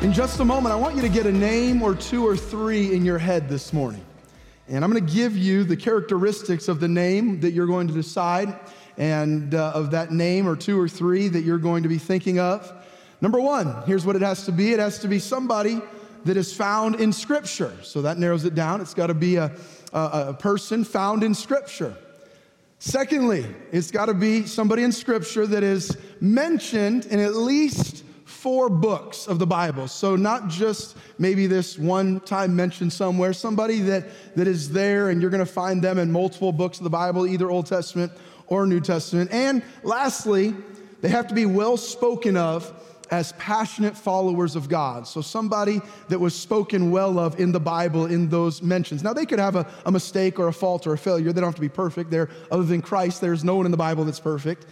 [0.00, 2.94] In just a moment, I want you to get a name or two or three
[2.94, 4.04] in your head this morning.
[4.68, 7.94] And I'm going to give you the characteristics of the name that you're going to
[7.94, 8.60] decide,
[8.96, 12.38] and uh, of that name or two or three that you're going to be thinking
[12.38, 12.72] of.
[13.20, 15.80] Number one, here's what it has to be it has to be somebody
[16.24, 17.76] that is found in Scripture.
[17.82, 18.80] So that narrows it down.
[18.80, 19.50] It's got to be a,
[19.92, 21.96] a, a person found in Scripture.
[22.78, 28.04] Secondly, it's got to be somebody in Scripture that is mentioned in at least
[28.48, 29.86] four books of the Bible.
[29.86, 35.20] So, not just maybe this one time mentioned somewhere, somebody that, that is there and
[35.20, 38.10] you're going to find them in multiple books of the Bible, either Old Testament
[38.46, 39.30] or New Testament.
[39.34, 40.54] And lastly,
[41.02, 42.72] they have to be well spoken of
[43.10, 45.06] as passionate followers of God.
[45.06, 49.02] So, somebody that was spoken well of in the Bible in those mentions.
[49.02, 51.34] Now, they could have a, a, mistake or a fault or a failure.
[51.34, 52.10] They don't have to be perfect.
[52.10, 54.64] They're, other than Christ, there's no one in the Bible that's perfect.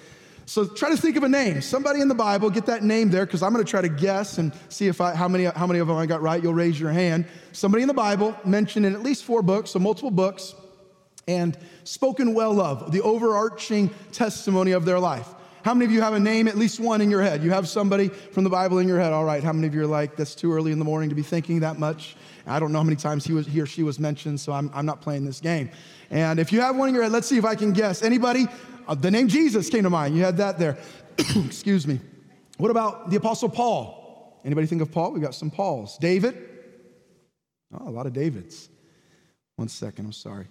[0.48, 1.60] So try to think of a name.
[1.60, 4.38] Somebody in the Bible, get that name there, because I'm going to try to guess
[4.38, 6.40] and see if I, how, many, how many of them I got right.
[6.40, 7.26] You'll raise your hand.
[7.50, 10.54] Somebody in the Bible mentioned in at least four books, so multiple books,
[11.26, 15.26] and spoken well of, the overarching testimony of their life.
[15.64, 17.42] How many of you have a name, at least one in your head?
[17.42, 19.12] You have somebody from the Bible in your head.
[19.12, 19.42] All right.
[19.42, 21.58] How many of you are like, that's too early in the morning to be thinking
[21.60, 22.14] that much?
[22.46, 24.70] I don't know how many times he, was, he or she was mentioned, so I'm,
[24.72, 25.70] I'm not playing this game.
[26.08, 28.02] And if you have one in your head, let's see if I can guess.
[28.02, 28.46] Anybody?
[28.86, 30.16] Uh, the name Jesus came to mind.
[30.16, 30.78] You had that there.
[31.18, 32.00] Excuse me.
[32.58, 34.40] What about the Apostle Paul?
[34.44, 35.12] Anybody think of Paul?
[35.12, 35.98] We've got some Pauls.
[35.98, 36.36] David?
[37.74, 38.68] Oh, a lot of Davids.
[39.56, 40.46] One second, I'm sorry.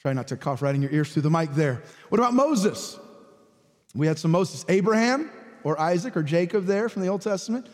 [0.00, 1.82] Try not to cough right in your ears through the mic there.
[2.10, 2.98] What about Moses?
[3.94, 4.64] We had some Moses.
[4.68, 5.30] Abraham
[5.64, 7.66] or Isaac or Jacob there from the Old Testament.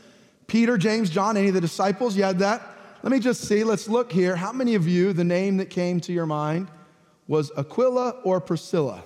[0.46, 2.16] Peter, James, John, any of the disciples?
[2.16, 2.62] You had that?
[3.02, 3.64] Let me just see.
[3.64, 4.36] Let's look here.
[4.36, 6.68] How many of you, the name that came to your mind
[7.26, 9.02] was Aquila or Priscilla?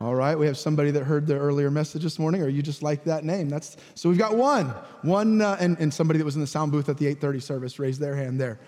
[0.00, 2.82] All right, we have somebody that heard the earlier message this morning, or you just
[2.82, 3.50] like that name.
[3.50, 4.68] That's so we've got one,
[5.02, 7.78] one, uh, and, and somebody that was in the sound booth at the 8:30 service
[7.78, 8.58] raised their hand there.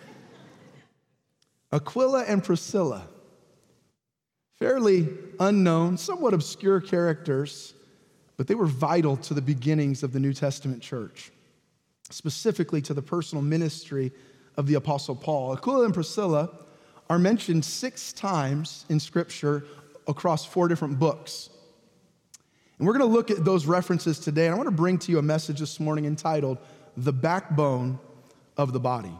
[1.72, 3.06] Aquila and Priscilla,
[4.58, 5.08] fairly
[5.40, 7.72] unknown, somewhat obscure characters,
[8.36, 11.32] but they were vital to the beginnings of the New Testament church,
[12.10, 14.12] specifically to the personal ministry
[14.58, 15.54] of the Apostle Paul.
[15.54, 16.50] Aquila and Priscilla
[17.12, 19.66] are mentioned six times in Scripture
[20.08, 21.50] across four different books.
[22.78, 24.46] And we're going to look at those references today.
[24.46, 26.56] And I want to bring to you a message this morning entitled
[26.96, 27.98] The Backbone
[28.56, 29.12] of the Body.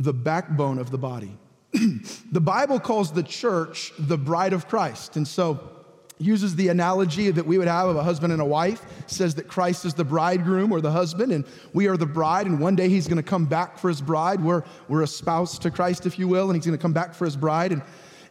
[0.00, 1.38] The backbone of the body.
[2.32, 5.14] the Bible calls the church the bride of Christ.
[5.14, 5.81] And so,
[6.18, 9.48] uses the analogy that we would have of a husband and a wife, says that
[9.48, 12.88] Christ is the bridegroom or the husband, and we are the bride, and one day
[12.88, 14.42] he's gonna come back for his bride.
[14.42, 17.24] We're, we're a spouse to Christ, if you will, and he's gonna come back for
[17.24, 17.82] his bride, and,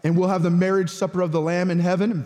[0.04, 2.26] and we'll have the marriage supper of the Lamb in heaven.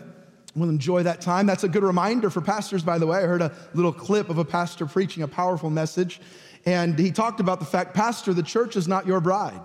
[0.56, 1.46] We'll enjoy that time.
[1.48, 3.18] That's a good reminder for pastors, by the way.
[3.18, 6.22] I heard a little clip of a pastor preaching a powerful message,
[6.66, 9.60] and he talked about the fact, Pastor, the church is not your bride.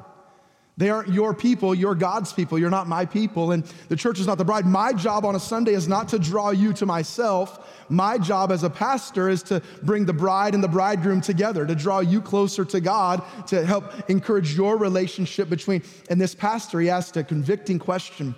[0.76, 2.58] They aren't your people, you're God's people.
[2.58, 4.64] You're not my people, and the church is not the bride.
[4.64, 7.84] My job on a Sunday is not to draw you to myself.
[7.90, 11.74] My job as a pastor is to bring the bride and the bridegroom together, to
[11.74, 15.82] draw you closer to God, to help encourage your relationship between.
[16.08, 18.34] And this pastor, he asked a convicting question.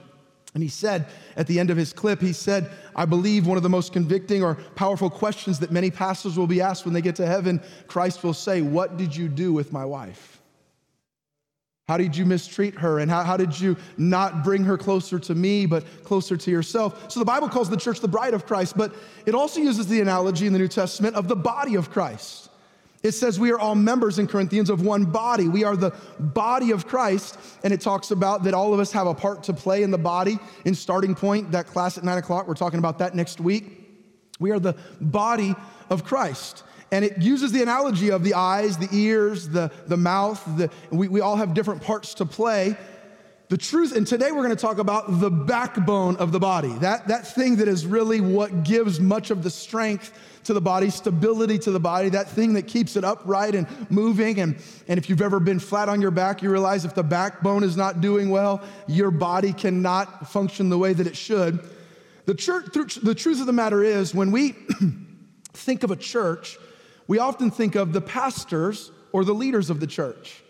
[0.55, 1.07] And he said
[1.37, 4.43] at the end of his clip, he said, I believe one of the most convicting
[4.43, 8.23] or powerful questions that many pastors will be asked when they get to heaven, Christ
[8.23, 10.32] will say, What did you do with my wife?
[11.89, 13.01] How did you mistreat her?
[13.01, 17.11] And how, how did you not bring her closer to me, but closer to yourself?
[17.11, 18.95] So the Bible calls the church the bride of Christ, but
[19.27, 22.51] it also uses the analogy in the New Testament of the body of Christ.
[23.03, 25.49] It says we are all members in Corinthians of one body.
[25.49, 25.91] We are the
[26.21, 27.37] body of Christ.
[27.65, 29.99] And it talks about that all of us have a part to play in the
[29.99, 30.39] body.
[30.65, 33.81] In starting point, that class at nine o'clock, we're talking about that next week.
[34.39, 35.57] We are the body
[35.91, 36.63] of Christ.
[36.93, 40.45] And it uses the analogy of the eyes, the ears, the, the mouth.
[40.59, 42.77] The, we, we all have different parts to play.
[43.49, 46.73] The truth, and today we're going to talk about the backbone of the body.
[46.81, 50.13] That, that thing that is really what gives much of the strength
[50.45, 54.41] to the body, stability to the body, that thing that keeps it upright and moving.
[54.41, 54.57] And,
[54.87, 57.77] and if you've ever been flat on your back, you realize if the backbone is
[57.77, 61.59] not doing well, your body cannot function the way that it should.
[62.27, 64.55] The, church, the truth of the matter is, when we
[65.55, 66.59] think of a church,
[67.13, 70.43] we often think of the pastors or the leaders of the church.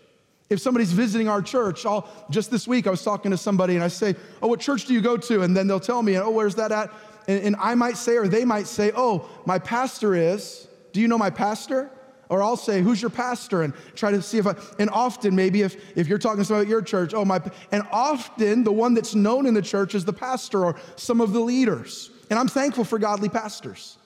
[0.49, 3.83] If somebody's visiting our church, I'll, just this week I was talking to somebody and
[3.83, 5.41] I say, Oh, what church do you go to?
[5.41, 6.89] And then they'll tell me, Oh, where's that at?
[7.27, 10.65] And, and I might say, or they might say, Oh, my pastor is.
[10.93, 11.91] Do you know my pastor?
[12.29, 13.63] Or I'll say, who's your pastor?
[13.63, 16.81] And try to see if I, and often maybe if, if you're talking about your
[16.81, 17.41] church, oh my,
[17.73, 21.33] and often the one that's known in the church is the pastor or some of
[21.33, 22.09] the leaders.
[22.29, 23.97] And I'm thankful for godly pastors.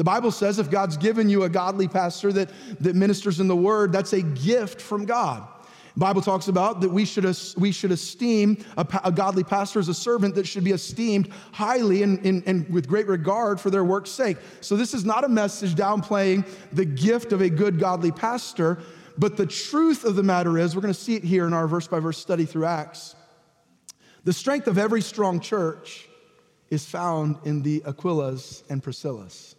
[0.00, 2.48] The Bible says if God's given you a godly pastor that,
[2.80, 5.46] that ministers in the word, that's a gift from God.
[5.92, 7.26] The Bible talks about that we should,
[7.58, 12.02] we should esteem a, a godly pastor as a servant that should be esteemed highly
[12.02, 14.38] and, and, and with great regard for their work's sake.
[14.62, 18.78] So, this is not a message downplaying the gift of a good godly pastor,
[19.18, 21.68] but the truth of the matter is, we're going to see it here in our
[21.68, 23.16] verse by verse study through Acts.
[24.24, 26.08] The strength of every strong church
[26.70, 29.56] is found in the Aquilas and Priscillas.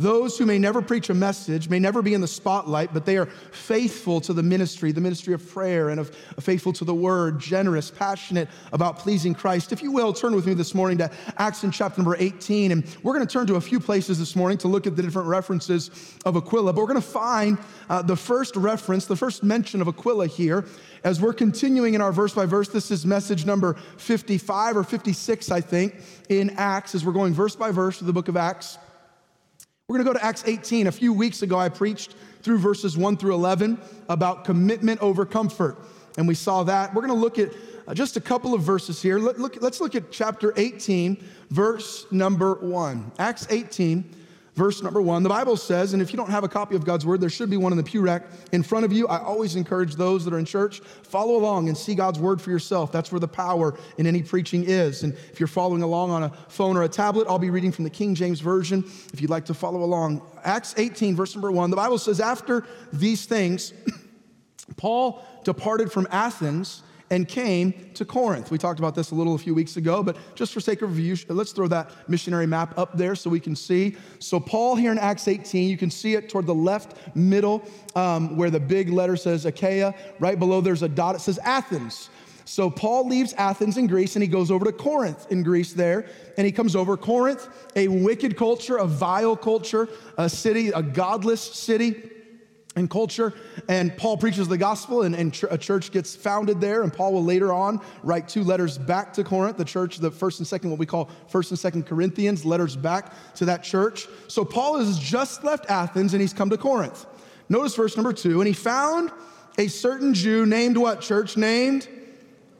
[0.00, 3.16] Those who may never preach a message, may never be in the spotlight, but they
[3.16, 7.40] are faithful to the ministry, the ministry of prayer, and of faithful to the word,
[7.40, 9.72] generous, passionate about pleasing Christ.
[9.72, 12.70] If you will, turn with me this morning to Acts in chapter number 18.
[12.70, 15.02] And we're going to turn to a few places this morning to look at the
[15.02, 15.90] different references
[16.24, 16.74] of Aquila.
[16.74, 17.58] But we're going to find
[17.90, 20.64] uh, the first reference, the first mention of Aquila here.
[21.02, 25.50] As we're continuing in our verse by verse, this is message number 55 or 56,
[25.50, 25.96] I think,
[26.28, 28.78] in Acts, as we're going verse by verse through the book of Acts.
[29.88, 30.86] We're going to go to Acts 18.
[30.86, 33.80] A few weeks ago, I preached through verses 1 through 11
[34.10, 35.78] about commitment over comfort.
[36.18, 36.92] And we saw that.
[36.92, 37.54] We're going to look at
[37.86, 39.18] uh, just a couple of verses here.
[39.18, 43.12] Let, let's look at chapter 18, verse number 1.
[43.18, 44.04] Acts 18,
[44.58, 45.22] verse number one.
[45.22, 47.48] The Bible says, and if you don't have a copy of God's word, there should
[47.48, 49.06] be one in the pew rack in front of you.
[49.06, 52.50] I always encourage those that are in church, follow along and see God's word for
[52.50, 52.90] yourself.
[52.90, 55.04] That's where the power in any preaching is.
[55.04, 57.84] And if you're following along on a phone or a tablet, I'll be reading from
[57.84, 60.22] the King James Version if you'd like to follow along.
[60.42, 61.70] Acts 18, verse number one.
[61.70, 63.72] The Bible says, after these things,
[64.76, 68.50] Paul departed from Athens and came to Corinth.
[68.50, 70.96] We talked about this a little a few weeks ago, but just for sake of
[70.96, 73.96] review, let's throw that missionary map up there so we can see.
[74.18, 77.62] So, Paul here in Acts 18, you can see it toward the left middle
[77.94, 79.94] um, where the big letter says Achaia.
[80.18, 82.10] Right below there's a dot, it says Athens.
[82.48, 86.06] So Paul leaves Athens in Greece and he goes over to Corinth in Greece there.
[86.38, 87.46] And he comes over Corinth,
[87.76, 92.10] a wicked culture, a vile culture, a city, a godless city
[92.78, 93.34] and culture.
[93.68, 96.82] And Paul preaches the gospel, and, and, a church gets founded there.
[96.82, 100.38] And Paul will later on write two letters back to Corinth, the church, the first
[100.38, 104.06] and second, what we call first and second Corinthians, letters back to that church.
[104.28, 107.06] So Paul has just left Athens and he's come to Corinth.
[107.48, 108.40] Notice verse number two.
[108.40, 109.10] And he found
[109.58, 111.36] a certain Jew named what church?
[111.36, 111.88] Named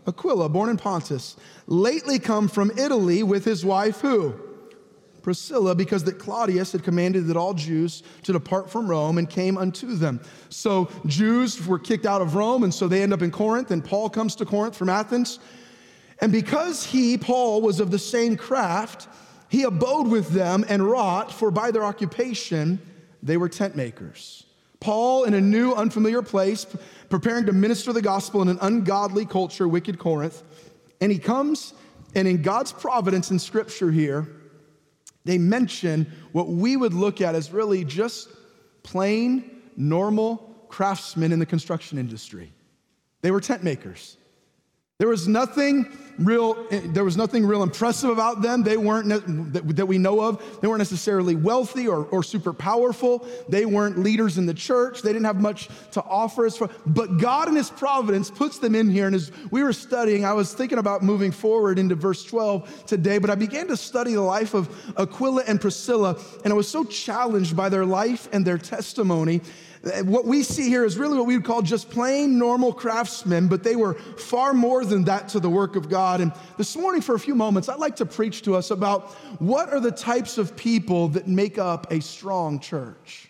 [0.06, 1.36] Aquila, born in Pontus,
[1.66, 4.34] lately come from Italy with his wife, who?
[5.28, 9.58] Priscilla because that Claudius had commanded that all Jews to depart from Rome and came
[9.58, 10.22] unto them.
[10.48, 13.84] So Jews were kicked out of Rome, and so they end up in Corinth, and
[13.84, 15.38] Paul comes to Corinth from Athens.
[16.22, 19.06] And because he, Paul, was of the same craft,
[19.50, 22.80] he abode with them and wrought, for by their occupation
[23.22, 24.46] they were tent makers.
[24.80, 26.64] Paul, in a new, unfamiliar place,
[27.10, 30.42] preparing to minister the gospel in an ungodly culture, wicked Corinth,
[31.02, 31.74] and he comes,
[32.14, 34.26] and in God's providence in scripture here,
[35.28, 38.30] they mention what we would look at as really just
[38.82, 40.38] plain, normal
[40.68, 42.50] craftsmen in the construction industry.
[43.20, 44.16] They were tent makers.
[44.98, 48.64] There was nothing real, there was nothing real impressive about them.
[48.64, 49.08] They weren't,
[49.52, 53.24] that we know of, they weren't necessarily wealthy or, or super powerful.
[53.48, 55.02] They weren't leaders in the church.
[55.02, 56.56] They didn't have much to offer us.
[56.56, 59.06] far, but God in his providence puts them in here.
[59.06, 63.18] And as we were studying, I was thinking about moving forward into verse 12 today,
[63.18, 66.82] but I began to study the life of Aquila and Priscilla, and I was so
[66.82, 69.42] challenged by their life and their testimony
[70.04, 73.62] what we see here is really what we would call just plain normal craftsmen, but
[73.62, 76.20] they were far more than that to the work of God.
[76.20, 79.72] And this morning, for a few moments, I'd like to preach to us about what
[79.72, 83.27] are the types of people that make up a strong church.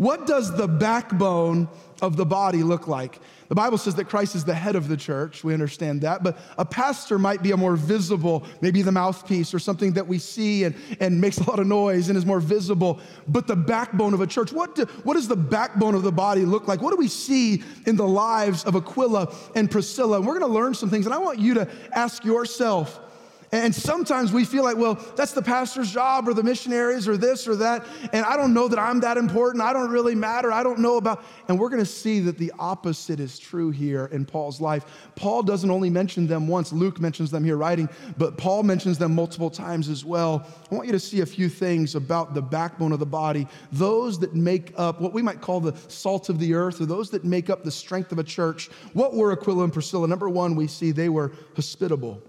[0.00, 1.68] What does the backbone
[2.00, 3.20] of the body look like?
[3.48, 5.44] The Bible says that Christ is the head of the church.
[5.44, 6.22] We understand that.
[6.22, 10.18] But a pastor might be a more visible, maybe the mouthpiece or something that we
[10.18, 12.98] see and, and makes a lot of noise and is more visible.
[13.28, 16.46] But the backbone of a church, what, do, what does the backbone of the body
[16.46, 16.80] look like?
[16.80, 20.16] What do we see in the lives of Aquila and Priscilla?
[20.16, 21.04] And we're going to learn some things.
[21.04, 22.98] And I want you to ask yourself,
[23.52, 27.48] And sometimes we feel like, well, that's the pastor's job or the missionaries or this
[27.48, 27.84] or that.
[28.12, 29.62] And I don't know that I'm that important.
[29.62, 30.52] I don't really matter.
[30.52, 31.24] I don't know about.
[31.48, 35.10] And we're going to see that the opposite is true here in Paul's life.
[35.16, 39.14] Paul doesn't only mention them once, Luke mentions them here writing, but Paul mentions them
[39.14, 40.46] multiple times as well.
[40.70, 44.18] I want you to see a few things about the backbone of the body, those
[44.20, 47.24] that make up what we might call the salt of the earth, or those that
[47.24, 48.68] make up the strength of a church.
[48.92, 50.06] What were Aquila and Priscilla?
[50.06, 52.22] Number one, we see they were hospitable.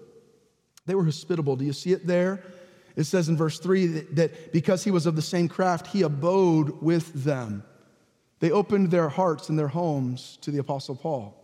[0.91, 1.55] They were hospitable.
[1.55, 2.43] Do you see it there?
[2.97, 6.01] It says in verse 3 that, that, because he was of the same craft, he
[6.01, 7.63] abode with them.
[8.41, 11.40] They opened their hearts and their homes to the Apostle Paul.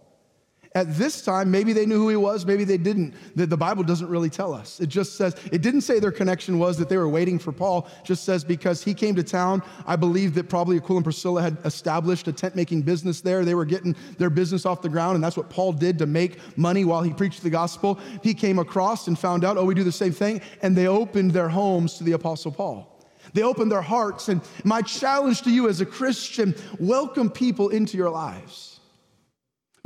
[0.75, 3.13] At this time, maybe they knew who he was, maybe they didn't.
[3.35, 4.79] The, the, Bible doesn't really tell us.
[4.79, 7.87] It just says, it didn't say their connection was that they were waiting for Paul.
[8.03, 11.57] Just says because he came to town, I believe that probably Aquila and Priscilla had
[11.65, 13.45] established a tent making business there.
[13.45, 16.57] They were getting their business off the ground, and that's what Paul did to make
[16.57, 17.99] money while he preached the gospel.
[18.21, 21.31] He came across and found out, oh, we do the same thing, and they opened
[21.31, 22.93] their homes to the Apostle Paul.
[23.33, 24.29] They opened their hearts.
[24.29, 28.76] And my challenge to you as a Christian, welcome people into your lives.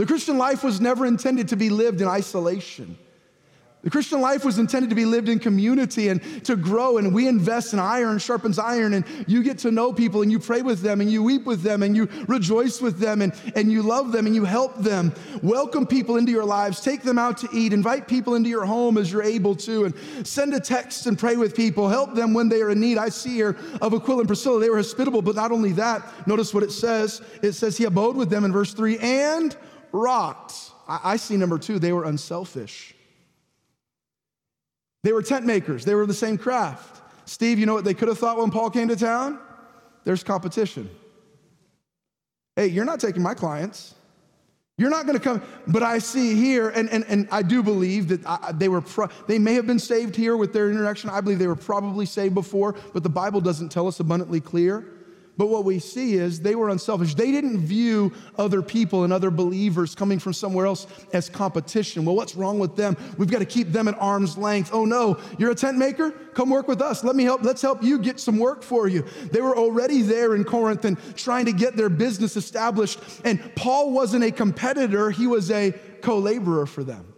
[0.01, 2.97] The Christian life was never intended to be lived in isolation.
[3.83, 7.27] The Christian life was intended to be lived in community and to grow, and we
[7.27, 10.81] invest in iron sharpens iron, and you get to know people, and you pray with
[10.81, 14.11] them, and you weep with them, and you rejoice with them, and, and you love
[14.11, 15.13] them, and you help them.
[15.43, 18.97] Welcome people into your lives, take them out to eat, invite people into your home
[18.97, 22.49] as you're able to, and send a text and pray with people, help them when
[22.49, 22.97] they are in need.
[22.97, 26.55] I see here of Aquila and Priscilla, they were hospitable, but not only that, notice
[26.55, 27.21] what it says.
[27.43, 29.55] It says he abode with them in verse 3 and
[29.91, 30.53] wrought.
[30.87, 32.95] I, I see number two, they were unselfish.
[35.03, 37.01] They were tent makers, they were the same craft.
[37.25, 39.39] Steve, you know what they could have thought when Paul came to town?
[40.03, 40.89] There's competition.
[42.55, 43.95] Hey, you're not taking my clients.
[44.77, 48.07] You're not going to come, but I see here, and, and, and I do believe
[48.07, 51.09] that I, they were, pro, they may have been saved here with their interaction.
[51.11, 54.85] I believe they were probably saved before, but the Bible doesn't tell us abundantly clear.
[55.41, 57.15] But what we see is they were unselfish.
[57.15, 62.05] They didn't view other people and other believers coming from somewhere else as competition.
[62.05, 62.95] Well, what's wrong with them?
[63.17, 64.69] We've got to keep them at arm's length.
[64.71, 66.11] Oh no, you're a tent maker?
[66.35, 67.03] Come work with us.
[67.03, 67.41] Let me help.
[67.41, 69.03] Let's help you get some work for you.
[69.31, 72.99] They were already there in Corinth and trying to get their business established.
[73.25, 75.71] And Paul wasn't a competitor, he was a
[76.03, 77.15] co laborer for them.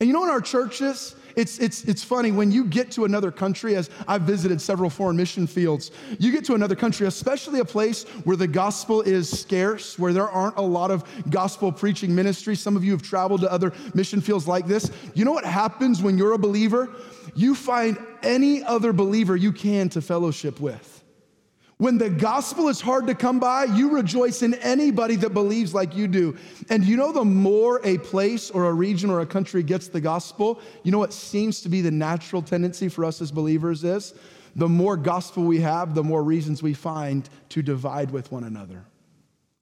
[0.00, 3.30] And you know, in our churches, it's, it's, it's funny when you get to another
[3.30, 7.64] country, as I've visited several foreign mission fields, you get to another country, especially a
[7.64, 12.60] place where the gospel is scarce, where there aren't a lot of gospel preaching ministries.
[12.60, 14.90] Some of you have traveled to other mission fields like this.
[15.14, 16.88] You know what happens when you're a believer?
[17.34, 20.95] You find any other believer you can to fellowship with.
[21.78, 25.94] When the gospel is hard to come by, you rejoice in anybody that believes like
[25.94, 26.34] you do.
[26.70, 30.00] And you know, the more a place or a region or a country gets the
[30.00, 34.14] gospel, you know what seems to be the natural tendency for us as believers is?
[34.54, 38.82] The more gospel we have, the more reasons we find to divide with one another.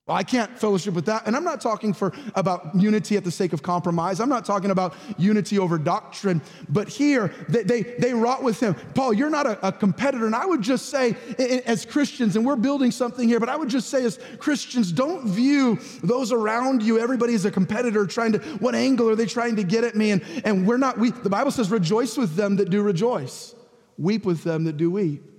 [0.06, 1.26] Well, I can't fellowship with that.
[1.26, 4.20] And I'm not talking for about unity at the sake of compromise.
[4.20, 6.42] I'm not talking about unity over doctrine.
[6.68, 8.76] But here, they, they, they wrought with him.
[8.94, 10.26] Paul, you're not a, a competitor.
[10.26, 11.16] And I would just say,
[11.64, 15.26] as Christians, and we're building something here, but I would just say, as Christians, don't
[15.26, 19.56] view those around you, everybody is a competitor trying to, what angle are they trying
[19.56, 20.11] to get at me?
[20.11, 23.54] And, and we're not, we, the Bible says, rejoice with them that do rejoice,
[23.96, 25.34] weep with them that do weep.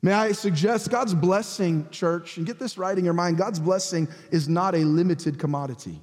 [0.00, 4.08] May I suggest God's blessing, church, and get this right in your mind God's blessing
[4.30, 6.00] is not a limited commodity.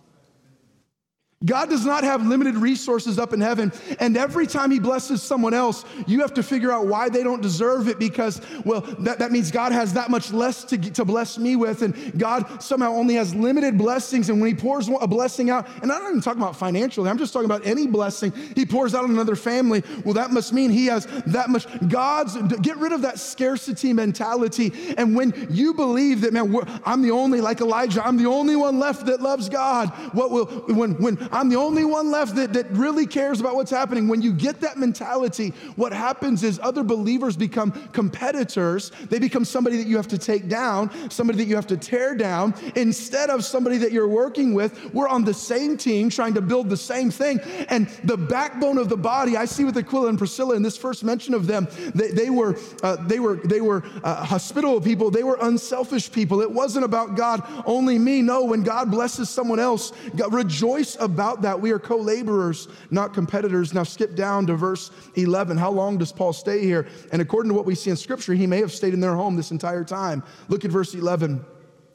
[1.44, 3.74] God does not have limited resources up in heaven.
[4.00, 7.42] And every time He blesses someone else, you have to figure out why they don't
[7.42, 11.38] deserve it because, well, that, that means God has that much less to, to bless
[11.38, 11.82] me with.
[11.82, 14.30] And God somehow only has limited blessings.
[14.30, 17.18] And when He pours a blessing out, and I'm not even talking about financially, I'm
[17.18, 19.84] just talking about any blessing He pours out on another family.
[20.06, 21.68] Well, that must mean He has that much.
[21.90, 24.96] God's, get rid of that scarcity mentality.
[24.98, 28.80] And when you believe that, man, I'm the only, like Elijah, I'm the only one
[28.80, 32.70] left that loves God, what will, when, when I'm the only one left that, that
[32.72, 34.08] really cares about what's happening.
[34.08, 38.92] When you get that mentality, what happens is other believers become competitors.
[39.10, 42.16] They become somebody that you have to take down, somebody that you have to tear
[42.16, 44.94] down, instead of somebody that you're working with.
[44.94, 47.40] We're on the same team trying to build the same thing.
[47.70, 51.04] And the backbone of the body, I see with Aquila and Priscilla in this first
[51.04, 55.24] mention of them, they, they were, uh, they were, they were uh, hospitable people, they
[55.24, 56.42] were unselfish people.
[56.42, 58.22] It wasn't about God, only me.
[58.22, 61.62] No, when God blesses someone else, God, rejoice about about that.
[61.62, 63.74] We are co laborers, not competitors.
[63.74, 65.56] Now, skip down to verse 11.
[65.56, 66.86] How long does Paul stay here?
[67.14, 69.38] And according to what we see in Scripture, he may have stayed in their home
[69.38, 70.24] this entire time.
[70.50, 71.46] Look at verse 11.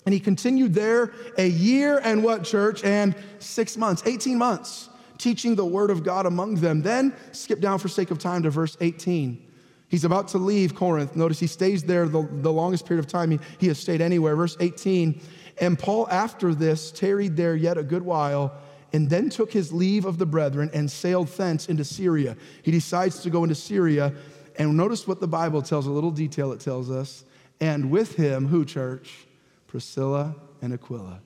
[0.06, 2.82] And he continued there a year and what, church?
[2.82, 6.80] And six months, 18 months teaching the word of God among them.
[6.80, 9.46] Then skip down for sake of time to verse 18.
[9.88, 11.16] He's about to leave Corinth.
[11.16, 14.36] Notice he stays there the, the longest period of time he, he has stayed anywhere.
[14.36, 15.20] Verse 18.
[15.60, 18.54] And Paul, after this, tarried there yet a good while
[18.92, 22.36] and then took his leave of the brethren and sailed thence into Syria.
[22.62, 24.12] He decides to go into Syria.
[24.56, 27.24] And notice what the Bible tells, a little detail it tells us.
[27.60, 29.26] And with him, who, church?
[29.66, 31.20] Priscilla and Aquila,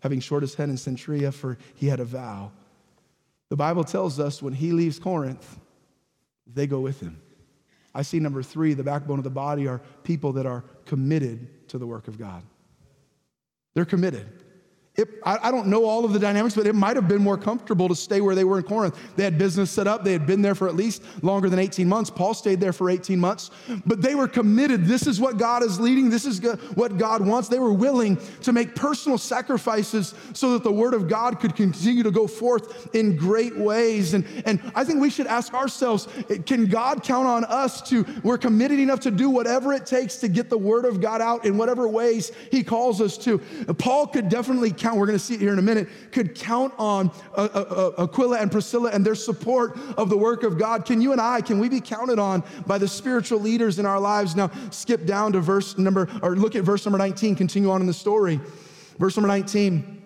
[0.00, 2.52] having short his head in Cenchrea, for he had a vow.
[3.48, 5.58] The Bible tells us when he leaves Corinth,
[6.46, 7.20] they go with him.
[7.94, 11.78] I see number three, the backbone of the body are people that are committed to
[11.78, 12.44] the work of God.
[13.74, 14.37] They're committed.
[14.98, 17.38] It, I, I, don't know all of the dynamics, but it might have been more
[17.38, 18.98] comfortable to stay where they were in Corinth.
[19.14, 20.02] They had business set up.
[20.02, 22.10] They had been there for at least longer than 18 months.
[22.10, 23.52] Paul stayed there for 18 months,
[23.86, 24.86] but they were committed.
[24.86, 26.10] This is what God is leading.
[26.10, 26.40] This is
[26.74, 27.48] what God wants.
[27.48, 32.02] They were willing to make personal sacrifices so that the word of God could continue
[32.02, 34.14] to go forth in great ways.
[34.14, 36.08] And, and I think we should ask ourselves,
[36.44, 40.28] can God count on us to, we're committed enough to do whatever it takes to
[40.28, 43.38] get the word of God out in whatever ways he calls us to.
[43.78, 46.34] Paul could definitely count count, we're going to see it here in a minute, could
[46.34, 50.58] count on uh, uh, uh, Aquila and Priscilla and their support of the work of
[50.58, 50.86] God.
[50.86, 54.00] Can you and I, can we be counted on by the spiritual leaders in our
[54.00, 54.34] lives?
[54.34, 57.86] Now, skip down to verse number, or look at verse number 19, continue on in
[57.86, 58.40] the story.
[58.98, 59.96] Verse number 19.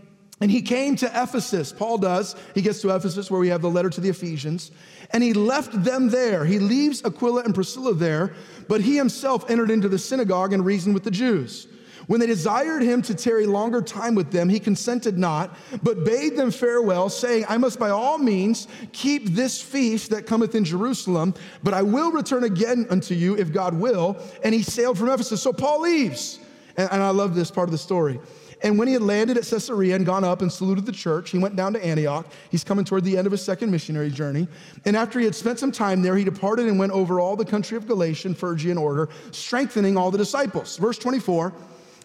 [0.40, 1.72] And he came to Ephesus.
[1.72, 2.34] Paul does.
[2.52, 4.72] He gets to Ephesus where we have the letter to the Ephesians.
[5.12, 6.44] And he left them there.
[6.44, 8.34] He leaves Aquila and Priscilla there,
[8.66, 11.68] but he himself entered into the synagogue and reasoned with the Jews.
[12.06, 16.36] When they desired him to tarry longer time with them, he consented not, but bade
[16.36, 21.34] them farewell, saying, I must by all means keep this feast that cometh in Jerusalem,
[21.62, 24.16] but I will return again unto you if God will.
[24.44, 25.42] And he sailed from Ephesus.
[25.42, 26.38] So Paul leaves.
[26.76, 28.18] And, I love this part of the story.
[28.62, 31.38] And when he had landed at Caesarea and gone up and saluted the church, he
[31.38, 32.26] went down to Antioch.
[32.50, 34.46] He's coming toward the end of his second missionary journey.
[34.84, 37.44] And after he had spent some time there, he departed and went over all the
[37.44, 40.76] country of Galatia, and Phrygia, and order, strengthening all the disciples.
[40.76, 41.52] Verse 24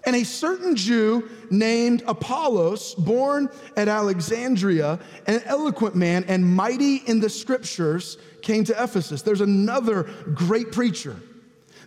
[0.07, 7.19] and a certain Jew named Apollos, born at Alexandria, an eloquent man and mighty in
[7.19, 9.21] the scriptures, came to Ephesus.
[9.21, 11.17] There's another great preacher.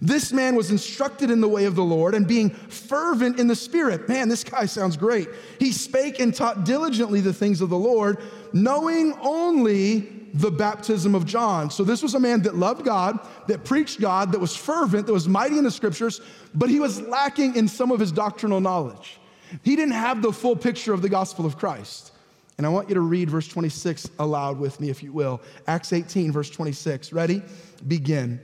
[0.02, 3.56] This man was instructed in the way of the Lord and being fervent in the
[3.56, 4.06] spirit.
[4.06, 5.30] Man, this guy sounds great.
[5.58, 8.18] He spake and taught diligently the things of the Lord,
[8.52, 11.70] knowing only the baptism of John.
[11.70, 15.12] So this was a man that loved God, that preached God, that was fervent, that
[15.12, 16.20] was mighty in the scriptures,
[16.54, 19.18] but he was lacking in some of his doctrinal knowledge.
[19.62, 22.12] He didn't have the full picture of the gospel of Christ.
[22.58, 25.40] And I want you to read verse 26 aloud with me, if you will.
[25.66, 27.12] Acts 18, verse 26.
[27.12, 27.42] Ready?
[27.88, 28.40] Begin.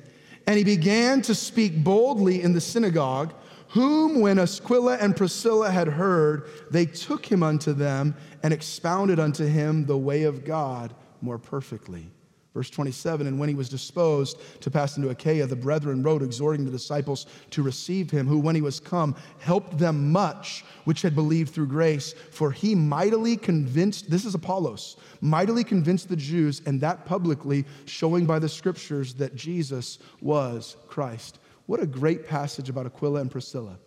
[0.46, 3.35] And he began to speak boldly in the synagogue,
[3.68, 9.44] whom, when Aquila and Priscilla had heard, they took him unto them and expounded unto
[9.44, 12.11] him the way of God more perfectly.
[12.57, 16.64] Verse 27 And when he was disposed to pass into Achaia, the brethren wrote, exhorting
[16.64, 21.14] the disciples to receive him, who, when he was come, helped them much which had
[21.14, 22.14] believed through grace.
[22.31, 28.24] For he mightily convinced, this is Apollos, mightily convinced the Jews, and that publicly, showing
[28.24, 31.38] by the scriptures that Jesus was Christ.
[31.66, 33.79] What a great passage about Aquila and Priscilla.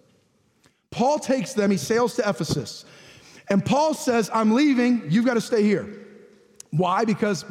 [0.92, 2.86] Paul takes them, he sails to Ephesus,
[3.50, 6.06] and Paul says, I'm leaving, you've got to stay here.
[6.72, 7.04] Why?
[7.04, 7.44] Because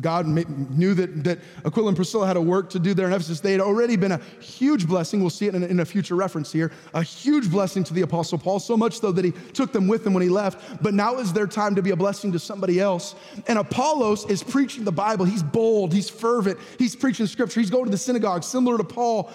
[0.00, 3.38] God knew that, that Aquila and Priscilla had a work to do there in Ephesus.
[3.38, 5.20] They had already been a huge blessing.
[5.20, 6.72] We'll see it in a, in a future reference here.
[6.92, 10.04] A huge blessing to the Apostle Paul, so much so that he took them with
[10.04, 10.82] him when he left.
[10.82, 13.14] But now is their time to be a blessing to somebody else.
[13.46, 15.24] And Apollos is preaching the Bible.
[15.24, 19.30] He's bold, he's fervent, he's preaching scripture, he's going to the synagogue, similar to Paul,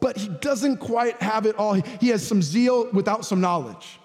[0.00, 1.72] but he doesn't quite have it all.
[1.72, 3.98] He has some zeal without some knowledge.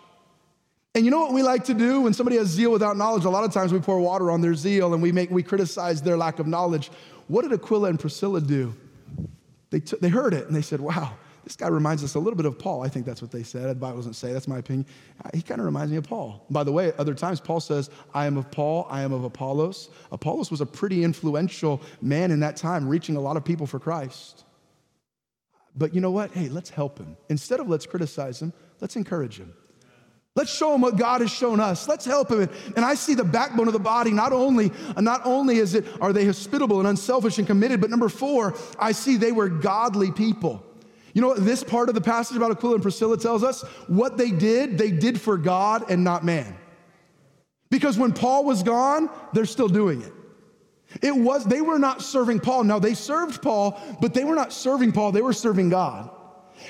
[0.95, 3.25] And you know what we like to do when somebody has zeal without knowledge?
[3.25, 6.02] A lot of times we pour water on their zeal and we make we criticize
[6.02, 6.89] their lack of knowledge.
[7.28, 8.75] What did Aquila and Priscilla do?
[9.69, 12.38] They, t- they heard it and they said, Wow, this guy reminds us a little
[12.38, 12.84] bit of Paul.
[12.84, 13.69] I think that's what they said.
[13.69, 14.86] The Bible doesn't say, that's my opinion.
[15.23, 16.45] Uh, he kind of reminds me of Paul.
[16.49, 19.89] By the way, other times Paul says, I am of Paul, I am of Apollos.
[20.12, 23.80] Apollos was a pretty influential man in that time, reaching a lot of people for
[23.80, 24.43] Christ.
[25.75, 26.32] But you know what?
[26.32, 27.15] Hey, let's help him.
[27.30, 29.54] Instead of let's criticize him, let's encourage him.
[30.36, 31.88] Let's show him what God has shown us.
[31.88, 32.48] Let's help him.
[32.76, 34.12] And I see the backbone of the body.
[34.12, 38.10] Not only, not only is it are they hospitable and unselfish and committed, but number
[38.10, 40.63] four, I see they were godly people.
[41.13, 43.63] You know what this part of the passage about Aquila and Priscilla tells us?
[43.88, 46.56] What they did, they did for God and not man.
[47.70, 50.13] Because when Paul was gone, they're still doing it.
[51.02, 52.63] It was, they were not serving Paul.
[52.63, 56.10] Now they served Paul, but they were not serving Paul, they were serving God.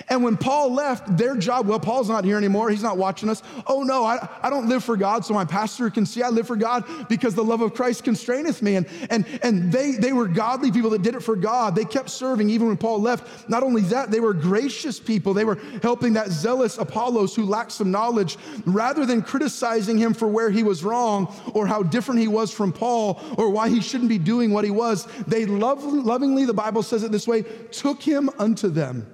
[0.08, 2.70] And when Paul left, their job, well, Paul's not here anymore.
[2.70, 3.44] He's not watching us.
[3.68, 6.48] Oh, no, I, I don't live for God so my pastor can see I live
[6.48, 8.76] for God because the love of Christ constraineth me.
[8.76, 11.76] And, and, and they, they were godly people that did it for God.
[11.76, 13.50] They kept serving even when Paul left.
[13.50, 15.34] Not only that, they were gracious people.
[15.34, 18.38] They were helping that zealous Apollos who lacked some knowledge.
[18.66, 22.72] Rather than criticizing him for where he was wrong or how different he was from
[22.72, 27.04] Paul or why he shouldn't be doing what he was, they lovingly, the Bible says
[27.04, 29.06] it this way, took him unto them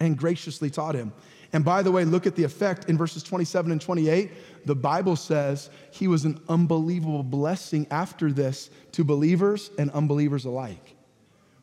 [0.00, 1.12] and graciously taught him.
[1.52, 4.66] And by the way, look at the effect in verses 27 and 28.
[4.66, 10.96] The Bible says he was an unbelievable blessing after this to believers and unbelievers alike.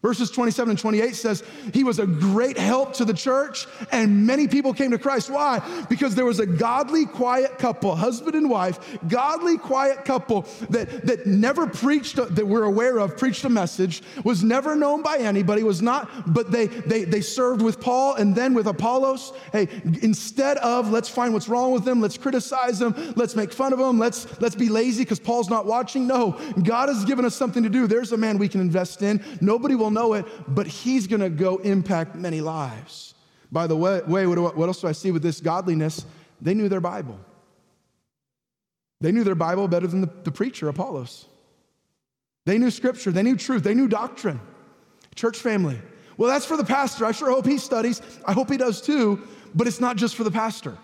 [0.08, 1.44] Verses 27 and 28 says,
[1.74, 5.30] He was a great help to the church, and many people came to Christ.
[5.30, 5.62] Why?
[5.90, 11.26] Because there was a godly, quiet couple, husband and wife, godly, quiet couple that, that
[11.28, 15.82] never preached, that we're aware of, preached a message, was never known by anybody, was
[15.82, 19.34] not, but they, they, they served with Paul and then with Apollos.
[19.52, 19.68] Hey,
[20.02, 23.80] instead of let's find what's wrong with them, let's criticize them, let's make fun of
[23.80, 26.08] them, let's, let's be lazy because Paul's not watching.
[26.08, 27.88] No, God has given us something to do.
[27.88, 29.22] There's a man we can invest in.
[29.42, 33.16] Nobody will know it, but he's going to go impact many lives.
[33.52, 36.06] By the way, what, what else do I see with this godliness?
[36.42, 37.20] They knew their Bible.
[39.02, 41.26] They knew their Bible better than the, the preacher, Apollos.
[42.46, 44.40] They knew scripture, they knew truth, they knew doctrine.
[45.16, 45.80] Church family.
[46.18, 47.06] Well, that's for the pastor.
[47.06, 48.02] I sure hope he studies.
[48.26, 49.22] I hope he does too,
[49.54, 50.78] but it's not just for the pastor.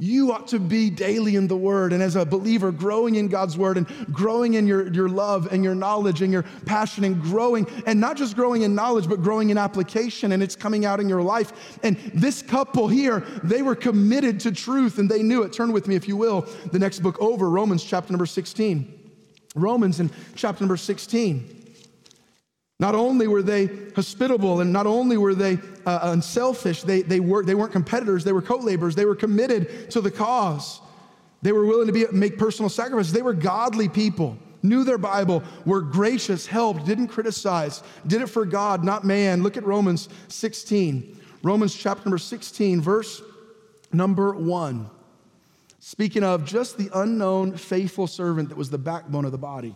[0.00, 3.56] You ought to be daily in the Word and as a believer, growing in God's
[3.56, 7.64] Word and growing in your, your love and your knowledge and your passion and growing,
[7.86, 11.08] and not just growing in knowledge, but growing in application and it's coming out in
[11.08, 11.78] your life.
[11.84, 15.52] And this couple here, they were committed to truth and they knew it.
[15.52, 16.40] Turn with me, if you will,
[16.72, 19.12] the next book over, Romans chapter number 16.
[19.54, 21.53] Romans in chapter number 16.
[22.84, 27.42] Not only were they hospitable and not only were they uh, unselfish, they, they, were,
[27.42, 30.82] they weren't competitors, they were co laborers, they were committed to the cause.
[31.40, 33.10] They were willing to be, make personal sacrifices.
[33.10, 38.44] They were godly people, knew their Bible, were gracious, helped, didn't criticize, did it for
[38.44, 39.42] God, not man.
[39.42, 41.18] Look at Romans 16.
[41.42, 43.22] Romans chapter number 16, verse
[43.94, 44.90] number 1.
[45.80, 49.74] Speaking of just the unknown faithful servant that was the backbone of the body.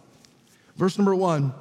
[0.76, 1.54] Verse number 1.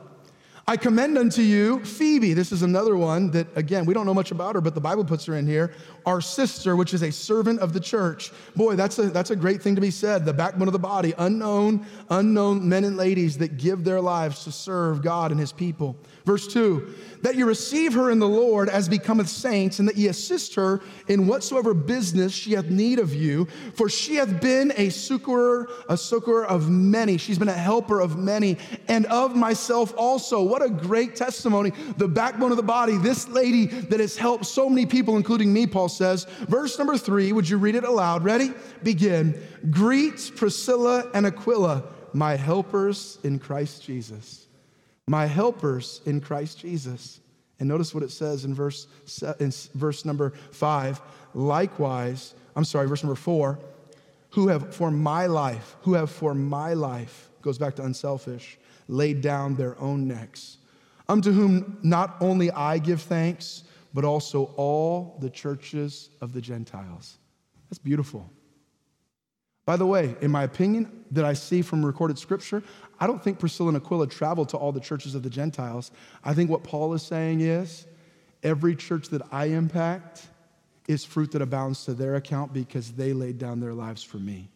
[0.70, 2.34] I commend unto you Phoebe.
[2.34, 5.06] This is another one that, again, we don't know much about her, but the Bible
[5.06, 5.72] puts her in here.
[6.06, 8.34] Our sister, which is a servant of the church.
[8.54, 10.26] Boy, that's a, that's a great thing to be said.
[10.26, 14.52] The backbone of the body, unknown, unknown men and ladies that give their lives to
[14.52, 15.96] serve God and his people.
[16.28, 20.08] Verse 2 that you receive her in the Lord as becometh saints, and that ye
[20.08, 23.48] assist her in whatsoever business she hath need of you.
[23.74, 27.18] For she hath been a succorer, a succorer of many.
[27.18, 30.44] She's been a helper of many, and of myself also.
[30.44, 31.72] What a great testimony.
[31.98, 35.66] The backbone of the body, this lady that has helped so many people, including me,
[35.66, 36.26] Paul says.
[36.48, 38.24] Verse number three, would you read it aloud?
[38.24, 38.54] Ready?
[38.84, 39.42] Begin.
[39.72, 44.47] Greet Priscilla and Aquila, my helpers in Christ Jesus
[45.08, 47.20] my helpers in Christ Jesus.
[47.60, 48.88] And notice what it says in verse,
[49.40, 51.02] in verse number five.
[51.34, 53.58] Likewise, I'm sorry, verse number four,
[54.32, 59.22] who have for my life, who have for my life, goes back to unselfish, laid
[59.22, 60.58] down their own necks,
[61.08, 67.18] unto whom not only I give thanks, but also all the churches of the Gentiles.
[67.70, 68.30] That's beautiful.
[69.68, 72.64] By the way, in my opinion, that I see from recorded scripture,
[73.02, 75.92] I don't think Priscilla and Aquila traveled to all the churches of the Gentiles.
[76.24, 77.86] I think what Paul is saying is
[78.44, 80.26] every church that I impact
[80.88, 84.48] is fruit that abounds to their account because they laid down their lives for me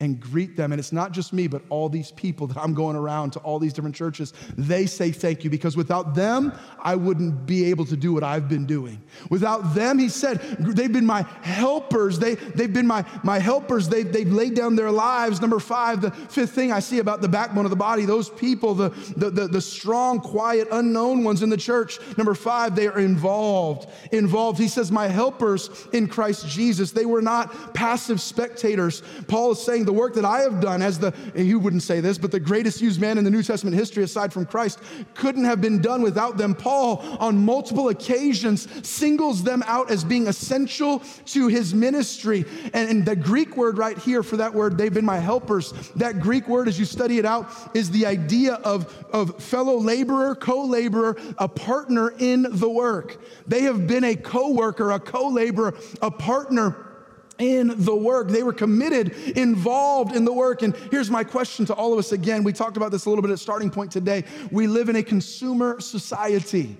[0.00, 0.72] and greet them.
[0.72, 3.58] And it's not just me, but all these people that I'm going around to all
[3.58, 4.34] these different churches.
[4.58, 8.46] They say thank you because without them, I wouldn't be able to do what I've
[8.46, 9.02] been doing.
[9.30, 12.18] Without them, he said, they've been my helpers.
[12.18, 13.88] They, they've been my, my helpers.
[13.88, 15.40] They, they've laid down their lives.
[15.40, 18.74] Number five, the fifth thing I see about the backbone of the body, those people,
[18.74, 21.98] the, the, the, the strong, quiet, unknown ones in the church.
[22.18, 23.88] Number five, they are involved.
[24.12, 24.58] Involved.
[24.58, 26.92] He says, my helpers in Christ Jesus.
[26.92, 29.02] They were not passive spectators.
[29.26, 32.18] Paul is saying, the work that I have done as the, you wouldn't say this,
[32.18, 34.80] but the greatest used man in the New Testament history aside from Christ
[35.14, 36.54] couldn't have been done without them.
[36.54, 42.44] Paul, on multiple occasions, singles them out as being essential to his ministry.
[42.74, 45.72] And, and the Greek word right here for that word, they've been my helpers.
[45.96, 50.34] That Greek word, as you study it out, is the idea of, of fellow laborer,
[50.34, 53.18] co laborer, a partner in the work.
[53.46, 56.85] They have been a co worker, a co laborer, a partner
[57.38, 58.28] in the work.
[58.28, 60.62] They were committed, involved in the work.
[60.62, 62.44] And here's my question to all of us again.
[62.44, 64.24] We talked about this a little bit at starting point today.
[64.50, 66.76] We live in a consumer society.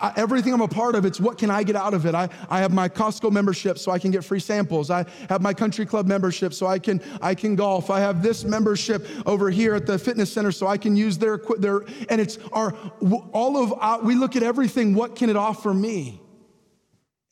[0.00, 2.14] I, everything I'm a part of, it's what can I get out of it?
[2.14, 4.90] I, I have my Costco membership so I can get free samples.
[4.90, 7.90] I have my country club membership so I can, I can golf.
[7.90, 11.38] I have this membership over here at the fitness center so I can use their,
[11.58, 12.72] their and it's our,
[13.32, 16.20] all of, our, we look at everything, what can it offer me?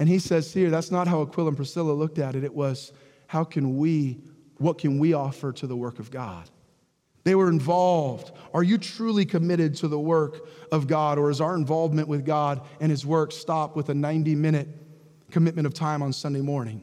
[0.00, 2.44] And he says here, that's not how Aquila and Priscilla looked at it.
[2.44, 2.92] It was,
[3.26, 4.18] how can we,
[4.58, 6.48] what can we offer to the work of God?
[7.24, 8.32] They were involved.
[8.54, 12.62] Are you truly committed to the work of God, or is our involvement with God
[12.80, 14.68] and His work stop with a 90 minute
[15.30, 16.82] commitment of time on Sunday morning?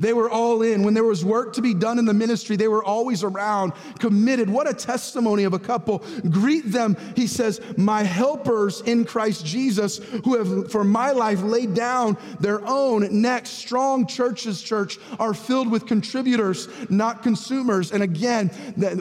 [0.00, 0.82] They were all in.
[0.82, 4.50] When there was work to be done in the ministry, they were always around, committed.
[4.50, 6.02] What a testimony of a couple.
[6.30, 11.74] Greet them, he says, my helpers in Christ Jesus, who have for my life laid
[11.74, 13.20] down their own.
[13.20, 17.92] Next, strong churches, church, are filled with contributors, not consumers.
[17.92, 18.50] And again,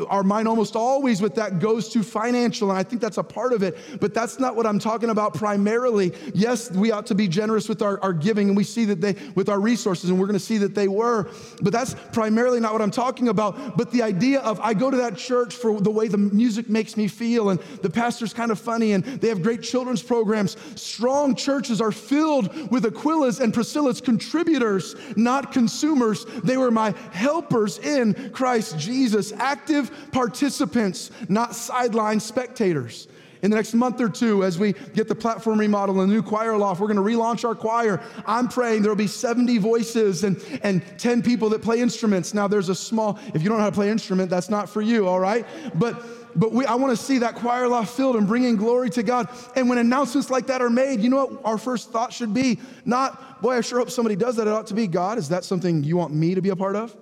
[0.09, 3.53] our mind almost always with that goes to financial, and I think that's a part
[3.53, 6.13] of it, but that's not what I'm talking about primarily.
[6.33, 9.15] Yes, we ought to be generous with our, our giving, and we see that they,
[9.35, 11.29] with our resources, and we're going to see that they were.
[11.61, 13.77] But that's primarily not what I'm talking about.
[13.77, 16.97] But the idea of I go to that church for the way the music makes
[16.97, 20.57] me feel, and the pastor's kind of funny, and they have great children's programs.
[20.75, 26.25] Strong churches are filled with Aquila's and Priscilla's contributors, not consumers.
[26.43, 33.07] They were my helpers in Christ Jesus, active participants, not sideline spectators
[33.41, 36.21] in the next month or two as we get the platform remodel and the new
[36.23, 36.81] choir loft.
[36.81, 38.01] We're going to relaunch our choir.
[38.25, 42.33] I'm praying there will be 70 voices and, and 10 people that play instruments.
[42.33, 44.81] Now, there's a small, if you don't know how to play instrument, that's not for
[44.81, 45.45] you, all right?
[45.75, 46.03] But
[46.35, 49.29] but we, I want to see that choir loft filled and bringing glory to God.
[49.55, 52.59] And when announcements like that are made, you know what our first thought should be?
[52.85, 54.47] Not, boy, I sure hope somebody does that.
[54.47, 55.17] It ought to be God.
[55.17, 56.95] Is that something you want me to be a part of?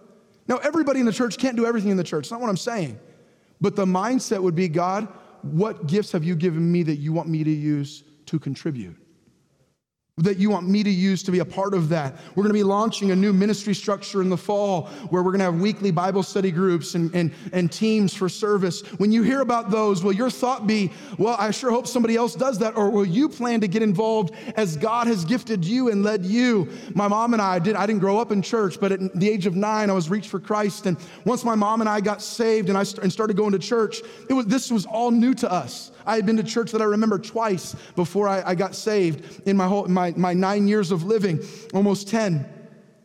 [0.48, 2.24] Now, everybody in the church can't do everything in the church.
[2.24, 3.00] It's not what I'm saying.
[3.60, 5.08] But the mindset would be God,
[5.44, 8.96] what gifts have you given me that you want me to use to contribute?
[10.18, 12.16] That you want me to use to be a part of that.
[12.34, 15.40] We're going to be launching a new ministry structure in the fall where we're going
[15.40, 18.82] to have weekly Bible study groups and, and, and teams for service.
[18.98, 22.34] When you hear about those, will your thought be, well, I sure hope somebody else
[22.34, 22.76] does that?
[22.76, 26.68] Or will you plan to get involved as God has gifted you and led you?
[26.96, 29.46] My mom and I did, I didn't grow up in church, but at the age
[29.46, 30.88] of nine, I was reached for Christ.
[30.88, 33.60] And once my mom and I got saved and I st- and started going to
[33.60, 35.92] church, it was, this was all new to us.
[36.08, 39.56] I had been to church that I remember twice before I, I got saved in
[39.56, 41.40] my whole my, my nine years of living,
[41.74, 42.54] almost 10.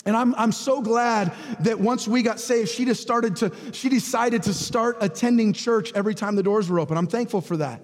[0.05, 3.88] And I'm, I'm so glad that once we got saved, she just started to, she
[3.88, 6.97] decided to start attending church every time the doors were open.
[6.97, 7.81] I'm thankful for that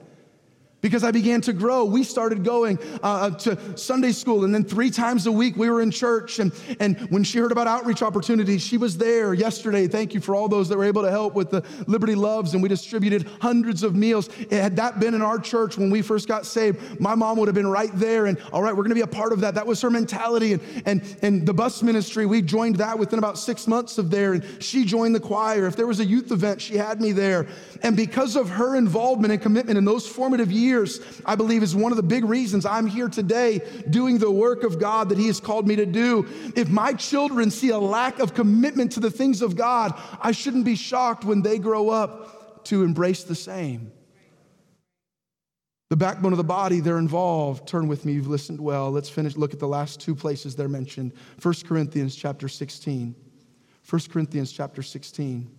[0.80, 1.84] because I began to grow.
[1.84, 5.68] We started going uh, uh, to Sunday school, and then three times a week we
[5.70, 6.38] were in church.
[6.38, 9.88] And, and when she heard about outreach opportunities, she was there yesterday.
[9.88, 12.62] Thank you for all those that were able to help with the Liberty Loves, and
[12.62, 14.28] we distributed hundreds of meals.
[14.50, 17.56] Had that been in our church when we first got saved, my mom would have
[17.56, 18.26] been right there.
[18.26, 19.54] And all right, we're going to be a part of that.
[19.54, 20.52] That was her mentality.
[20.52, 24.34] And, and, and the bus ministry, we joined that within about six months of there,
[24.34, 25.66] and she joined the choir.
[25.66, 27.48] If there was a youth event, she had me there.
[27.82, 31.74] And because of her involvement and commitment in those formative years, years, I believe is
[31.74, 35.26] one of the big reasons I'm here today doing the work of God that He
[35.26, 36.28] has called me to do.
[36.54, 40.64] If my children see a lack of commitment to the things of God, I shouldn't
[40.64, 43.92] be shocked when they grow up to embrace the same.
[45.90, 47.66] The backbone of the body, they're involved.
[47.66, 48.90] Turn with me, you've listened well.
[48.90, 51.12] Let's finish, look at the last two places they're mentioned.
[51.40, 53.14] 1 Corinthians chapter 16.
[53.88, 55.57] 1 Corinthians chapter 16.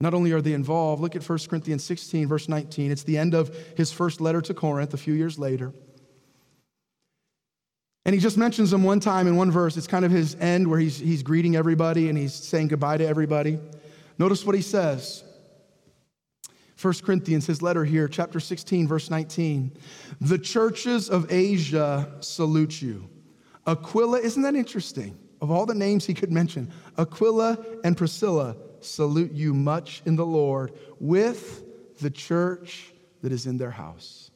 [0.00, 2.92] Not only are they involved, look at 1 Corinthians 16, verse 19.
[2.92, 5.72] It's the end of his first letter to Corinth a few years later.
[8.04, 9.76] And he just mentions them one time in one verse.
[9.76, 13.06] It's kind of his end where he's, he's greeting everybody and he's saying goodbye to
[13.06, 13.58] everybody.
[14.18, 15.24] Notice what he says.
[16.80, 19.76] 1 Corinthians, his letter here, chapter 16, verse 19.
[20.20, 23.10] The churches of Asia salute you.
[23.66, 25.18] Aquila, isn't that interesting?
[25.40, 30.26] Of all the names he could mention, Aquila and Priscilla salute you much in the
[30.26, 31.64] Lord with
[32.00, 34.30] the church that is in their house.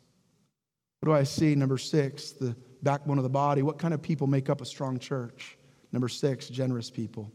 [1.00, 1.54] What do I see?
[1.54, 3.62] Number six, the backbone of the body.
[3.62, 5.56] What kind of people make up a strong church?
[5.92, 7.30] Number six, generous people.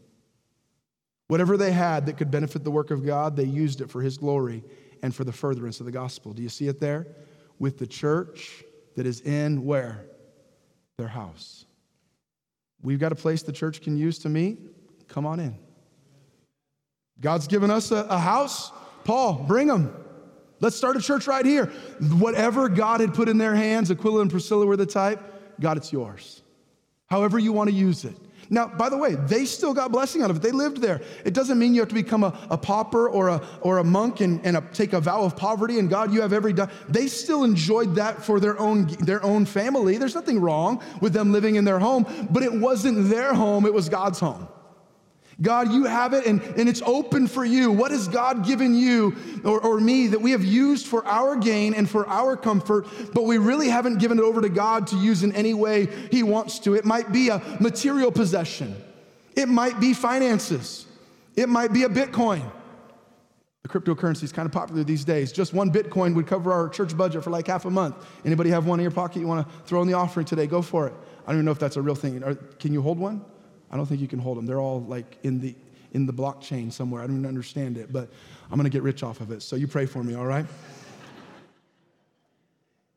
[1.28, 4.16] Whatever they had that could benefit the work of God, they used it for His
[4.16, 4.64] glory
[5.02, 6.32] and for the furtherance of the gospel.
[6.32, 7.06] Do you see it there?
[7.58, 8.64] With the church
[8.96, 10.06] that is in where?
[10.96, 11.66] Their house.
[12.82, 14.58] We've got a place the church can use to meet.
[15.08, 15.58] Come on in.
[17.20, 18.70] God's given us a, a house.
[19.04, 19.94] Paul, bring them.
[20.60, 21.66] Let's start a church right here.
[22.18, 25.20] Whatever God had put in their hands, Aquila and Priscilla were the type,
[25.60, 26.42] God, it's yours.
[27.06, 28.16] However you want to use it.
[28.50, 30.42] Now, by the way, they still got blessing out of it.
[30.42, 31.02] They lived there.
[31.24, 34.20] It doesn't mean you have to become a, a pauper or a, or a monk
[34.20, 36.54] and, and a, take a vow of poverty and God, you have every.
[36.88, 39.98] They still enjoyed that for their own, their own family.
[39.98, 43.74] There's nothing wrong with them living in their home, but it wasn't their home, it
[43.74, 44.48] was God's home.
[45.40, 47.70] God, you have it and, and it's open for you.
[47.70, 51.74] What has God given you or, or me that we have used for our gain
[51.74, 55.22] and for our comfort, but we really haven't given it over to God to use
[55.22, 56.74] in any way He wants to?
[56.74, 58.76] It might be a material possession,
[59.36, 60.86] it might be finances,
[61.36, 62.42] it might be a Bitcoin.
[63.62, 65.30] The cryptocurrency is kind of popular these days.
[65.30, 67.96] Just one Bitcoin would cover our church budget for like half a month.
[68.24, 70.46] Anybody have one in your pocket you want to throw in the offering today?
[70.46, 70.94] Go for it.
[71.26, 72.22] I don't even know if that's a real thing.
[72.58, 73.24] Can you hold one?
[73.70, 74.46] I don't think you can hold them.
[74.46, 75.54] They're all like in the
[75.92, 77.02] in the blockchain somewhere.
[77.02, 78.10] I don't even understand it, but
[78.50, 79.42] I'm going to get rich off of it.
[79.42, 80.46] So you pray for me, all right?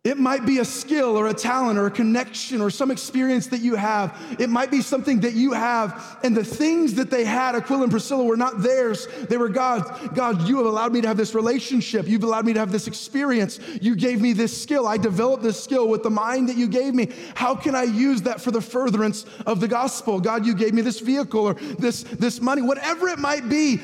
[0.03, 3.61] It might be a skill or a talent or a connection or some experience that
[3.61, 4.19] you have.
[4.39, 7.91] It might be something that you have, and the things that they had, Aquila and
[7.91, 9.07] Priscilla, were not theirs.
[9.29, 9.91] They were God's.
[10.15, 12.07] God, you have allowed me to have this relationship.
[12.07, 13.59] You've allowed me to have this experience.
[13.79, 14.87] You gave me this skill.
[14.87, 17.11] I developed this skill with the mind that you gave me.
[17.35, 20.19] How can I use that for the furtherance of the gospel?
[20.19, 23.79] God, you gave me this vehicle or this, this money, whatever it might be.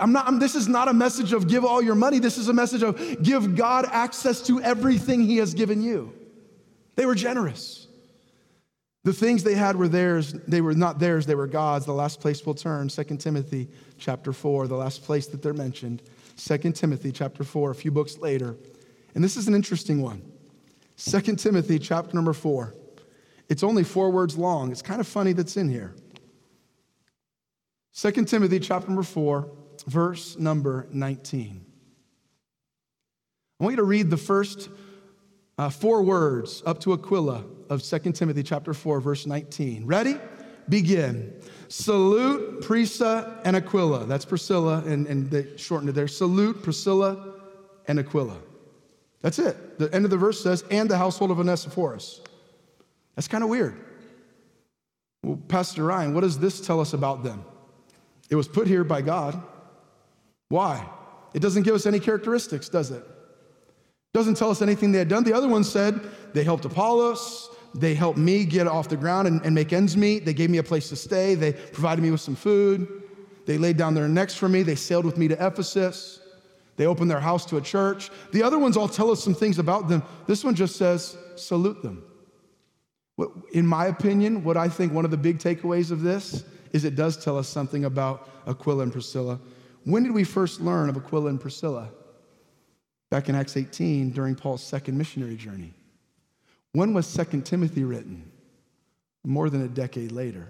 [0.00, 2.18] I'm not, I'm, this is not a message of give all your money.
[2.18, 6.12] This is a message of give God access to everything he has given you.
[6.96, 7.86] They were generous.
[9.04, 11.86] The things they had were theirs, they were not theirs, they were God's.
[11.86, 16.02] The last place we'll turn, 2 Timothy chapter 4, the last place that they're mentioned.
[16.36, 18.56] 2 Timothy chapter 4, a few books later.
[19.14, 20.22] And this is an interesting one.
[20.96, 22.74] 2 Timothy chapter number 4.
[23.48, 24.72] It's only four words long.
[24.72, 25.94] It's kind of funny that's in here.
[27.94, 29.50] 2 Timothy chapter number 4,
[29.86, 31.64] verse number 19.
[33.60, 34.68] I want you to read the first
[35.58, 39.86] uh, four words up to Aquila of 2 Timothy chapter 4, verse 19.
[39.86, 40.16] Ready?
[40.68, 41.34] Begin.
[41.68, 44.06] Salute Prisca and Aquila.
[44.06, 46.08] That's Priscilla, and, and they shortened it there.
[46.08, 47.34] Salute Priscilla
[47.86, 48.36] and Aquila.
[49.20, 49.78] That's it.
[49.78, 52.20] The end of the verse says, and the household of Onesiphorus.
[53.16, 53.76] That's kind of weird.
[55.24, 57.44] Well, Pastor Ryan, what does this tell us about them?
[58.30, 59.42] It was put here by God.
[60.48, 60.88] Why?
[61.34, 63.04] It doesn't give us any characteristics, does it?
[64.14, 65.24] Doesn't tell us anything they had done.
[65.24, 66.00] The other one said
[66.32, 70.24] they helped Apollos, they helped me get off the ground and, and, make ends meet.
[70.24, 71.34] They gave me a place to stay.
[71.34, 73.02] They provided me with some food.
[73.46, 74.62] They laid down their necks for me.
[74.62, 76.20] They sailed with me to Ephesus.
[76.76, 78.10] They opened their house to a church.
[78.32, 80.02] The other ones all tell us some things about them.
[80.26, 82.04] This one just says, salute them.
[83.52, 86.94] In my opinion, what I think one of the big takeaways of this is it
[86.94, 89.40] does tell us something about Aquila and Priscilla.
[89.84, 91.90] When did we first learn of Aquila and Priscilla?
[93.10, 95.72] Back in Acts 18 during Paul's second missionary journey.
[96.72, 98.30] When was 2 Timothy written?
[99.24, 100.48] More than a decade later.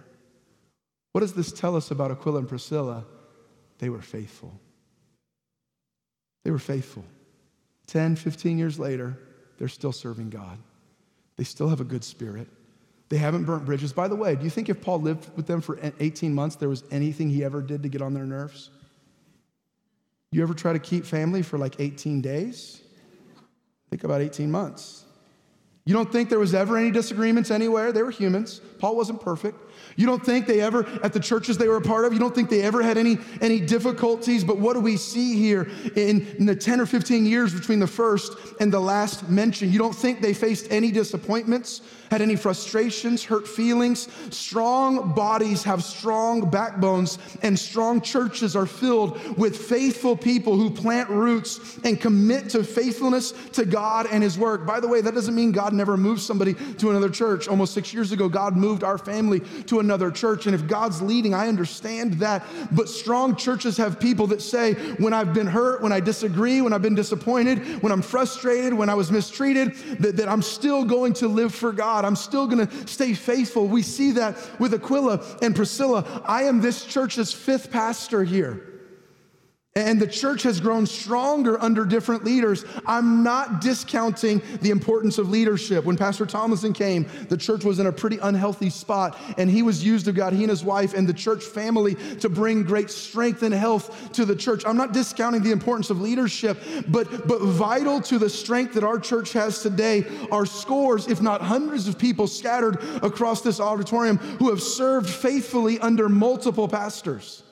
[1.12, 3.04] What does this tell us about Aquila and Priscilla?
[3.78, 4.52] They were faithful.
[6.44, 7.04] They were faithful.
[7.86, 9.18] 10, 15 years later,
[9.58, 10.58] they're still serving God.
[11.36, 12.48] They still have a good spirit.
[13.08, 13.92] They haven't burnt bridges.
[13.92, 16.68] By the way, do you think if Paul lived with them for 18 months, there
[16.68, 18.70] was anything he ever did to get on their nerves?
[20.30, 22.82] You ever try to keep family for like 18 days?
[23.90, 25.04] Think about 18 months.
[25.86, 27.92] You don't think there was ever any disagreements anywhere?
[27.92, 28.60] They were humans.
[28.78, 29.58] Paul wasn't perfect.
[29.98, 32.32] You don't think they ever, at the churches they were a part of, you don't
[32.32, 34.44] think they ever had any, any difficulties.
[34.44, 37.88] But what do we see here in, in the 10 or 15 years between the
[37.88, 39.72] first and the last mention?
[39.72, 41.80] You don't think they faced any disappointments,
[42.12, 44.06] had any frustrations, hurt feelings?
[44.30, 51.10] Strong bodies have strong backbones, and strong churches are filled with faithful people who plant
[51.10, 54.64] roots and commit to faithfulness to God and His work.
[54.64, 57.48] By the way, that doesn't mean God never moved somebody to another church.
[57.48, 60.46] Almost six years ago, God moved our family to another church.
[60.46, 62.44] And if God's leading, I understand that.
[62.72, 66.72] But strong churches have people that say, when I've been hurt, when I disagree, when
[66.72, 71.14] I've been disappointed, when I'm frustrated, when I was mistreated, that, that I'm still going
[71.14, 72.04] to live for God.
[72.04, 73.66] I'm still going to stay faithful.
[73.66, 76.22] We see that with Aquila and Priscilla.
[76.24, 78.67] I am this church's fifth pastor here.
[79.78, 82.64] And the church has grown stronger under different leaders.
[82.84, 85.84] I'm not discounting the importance of leadership.
[85.84, 89.84] When Pastor Thomason came, the church was in a pretty unhealthy spot, and he was
[89.84, 93.44] used of God, he and his wife, and the church family to bring great strength
[93.44, 94.64] and health to the church.
[94.66, 98.98] I'm not discounting the importance of leadership, but, but vital to the strength that our
[98.98, 104.50] church has today are scores, if not hundreds, of people scattered across this auditorium who
[104.50, 107.44] have served faithfully under multiple pastors.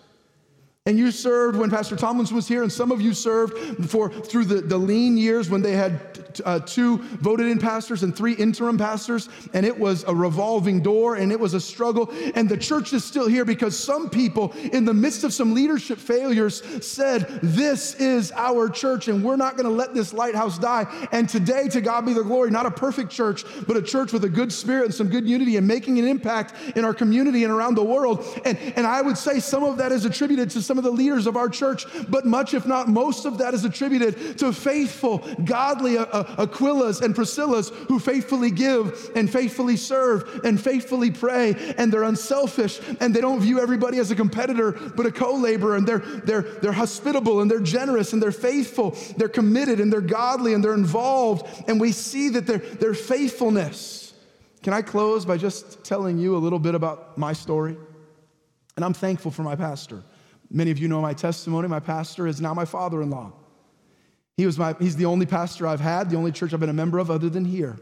[0.87, 4.45] And you served when Pastor Tomlinson was here, and some of you served for through
[4.45, 6.01] the, the lean years when they had
[6.45, 11.17] uh, two voted in pastors and three interim pastors, and it was a revolving door
[11.17, 12.13] and it was a struggle.
[12.35, 15.99] And the church is still here because some people, in the midst of some leadership
[15.99, 20.87] failures, said, This is our church, and we're not going to let this lighthouse die.
[21.13, 24.25] And today, to God be the glory, not a perfect church, but a church with
[24.25, 27.53] a good spirit and some good unity and making an impact in our community and
[27.53, 28.25] around the world.
[28.45, 31.03] And, and I would say some of that is attributed to some some of the
[31.03, 35.27] leaders of our church, but much, if not most of that, is attributed to faithful,
[35.47, 41.75] godly uh, uh, Aquilas and Priscillas who faithfully give and faithfully serve and faithfully pray,
[41.79, 45.77] and they're unselfish and they don't view everybody as a competitor, but a co laborer,
[45.77, 50.03] and they're, they're, they're hospitable and they're generous and they're faithful, they're committed and they're
[50.03, 54.13] godly and they're involved, and we see that their, their faithfulness.
[54.63, 57.79] Can I close by just telling you a little bit about my story?
[58.77, 60.03] And I'm thankful for my pastor.
[60.51, 61.69] Many of you know my testimony.
[61.69, 63.33] My pastor is now my father in law.
[64.37, 66.75] He was my, he's the only pastor I've had, the only church I've been a
[66.75, 67.79] member of other than here.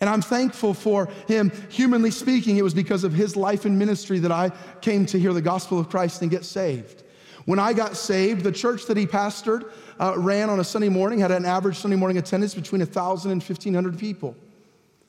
[0.00, 1.50] And I'm thankful for him.
[1.70, 4.50] Humanly speaking, it was because of his life and ministry that I
[4.80, 7.02] came to hear the gospel of Christ and get saved.
[7.46, 11.18] When I got saved, the church that he pastored uh, ran on a Sunday morning,
[11.18, 14.36] had an average Sunday morning attendance between 1,000 and 1,500 people.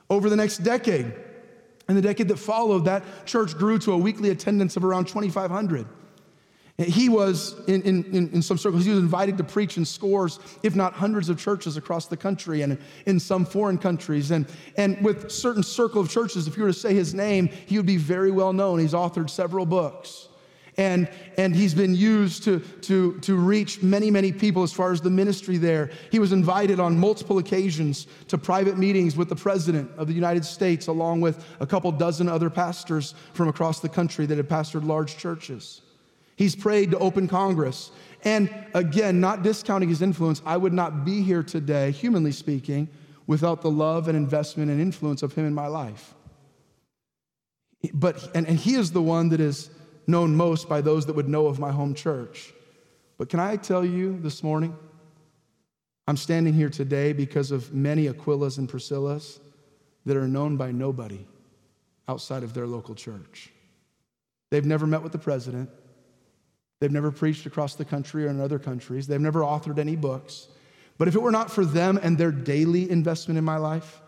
[0.10, 1.14] Over the next decade,
[1.88, 5.86] and the decade that followed, that church grew to a weekly attendance of around 2,500.
[6.80, 10.78] He was, in, in, in some circles, he was invited to preach in scores, if
[10.78, 14.32] not hundreds of churches across the country and in some foreign countries.
[14.32, 17.76] And, and with certain circle of churches, if you were to say his name, he
[17.76, 18.80] would be very well known.
[18.80, 20.30] He's authored several books.
[20.78, 25.02] And, and he's been used to, to, to reach many, many people as far as
[25.02, 25.92] the ministry there.
[26.14, 30.46] He was invited on multiple occasions to private meetings with the President of the United
[30.46, 34.86] States, along with a couple dozen other pastors from across the country that had pastored
[34.88, 35.82] large churches.
[36.40, 37.92] He's prayed to open Congress.
[38.24, 42.88] And again, not discounting his influence, I would not be here today, humanly speaking,
[43.28, 46.14] without the love and investment and influence of him in my life.
[47.94, 49.70] But, and, and he is the one that is
[50.08, 52.54] known most by those that would know of my home church.
[53.18, 54.74] But can I tell you this morning?
[56.08, 59.40] I'm standing here today because of many Aquilas and Priscillas
[60.06, 61.28] that are known by nobody
[62.08, 63.52] outside of their local church.
[64.52, 65.70] They've never met with the president.
[66.80, 69.08] They've never preached across the country or in other countries.
[69.08, 70.48] They've never authored any books.
[70.98, 74.02] But if it were not for them and their daily investment in my life,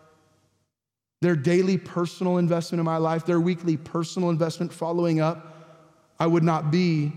[1.20, 5.56] their daily personal investment in my life, their weekly personal investment following up,
[6.18, 7.12] I would not be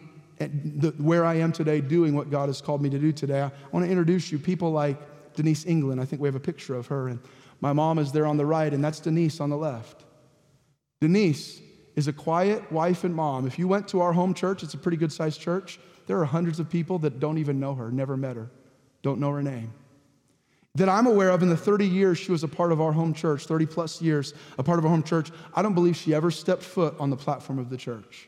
[0.97, 3.41] where I am today doing what God has called me to do today.
[3.41, 4.97] I want to introduce you people like
[5.35, 6.01] Denise England.
[6.01, 7.07] I think we have a picture of her.
[7.07, 7.19] And
[7.61, 10.03] my mom is there on the right, and that's Denise on the left.
[11.01, 11.61] Denise
[11.95, 13.47] is a quiet wife and mom.
[13.47, 16.25] If you went to our home church, it's a pretty good sized church, there are
[16.25, 18.49] hundreds of people that don't even know her, never met her,
[19.01, 19.73] don't know her name.
[20.75, 23.13] That I'm aware of in the 30 years she was a part of our home
[23.13, 26.29] church, 30 plus years, a part of our home church, I don't believe she ever
[26.29, 28.27] stepped foot on the platform of the church.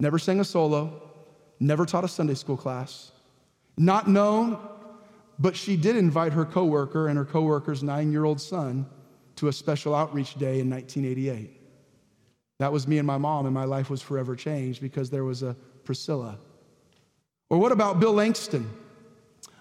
[0.00, 1.00] Never sang a solo,
[1.60, 3.12] never taught a Sunday school class,
[3.76, 4.58] not known,
[5.38, 8.86] but she did invite her coworker and her coworker's nine year old son
[9.36, 11.57] to a special outreach day in 1988.
[12.58, 15.42] That was me and my mom, and my life was forever changed because there was
[15.42, 15.54] a
[15.84, 16.38] Priscilla.
[17.50, 18.68] Or what about Bill Langston,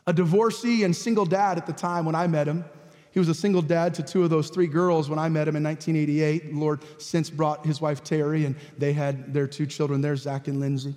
[0.06, 2.66] a divorcee and single dad at the time when I met him?
[3.12, 5.56] He was a single dad to two of those three girls when I met him
[5.56, 6.54] in 1988.
[6.54, 10.48] The Lord since brought his wife Terry, and they had their two children there, Zach
[10.48, 10.94] and Lindsay.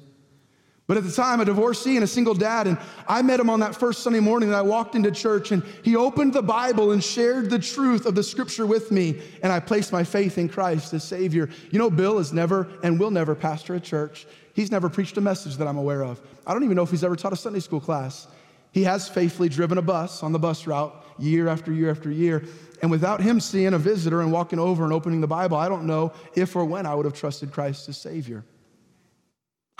[0.91, 2.76] But at the time, a divorcee and a single dad, and
[3.07, 5.95] I met him on that first Sunday morning that I walked into church, and he
[5.95, 9.93] opened the Bible and shared the truth of the scripture with me, and I placed
[9.93, 11.49] my faith in Christ as Savior.
[11.70, 14.26] You know, Bill has never and will never pastor a church.
[14.53, 16.20] He's never preached a message that I'm aware of.
[16.45, 18.26] I don't even know if he's ever taught a Sunday school class.
[18.72, 22.43] He has faithfully driven a bus on the bus route year after year after year.
[22.82, 25.86] And without him seeing a visitor and walking over and opening the Bible, I don't
[25.86, 28.45] know if or when I would have trusted Christ as Savior.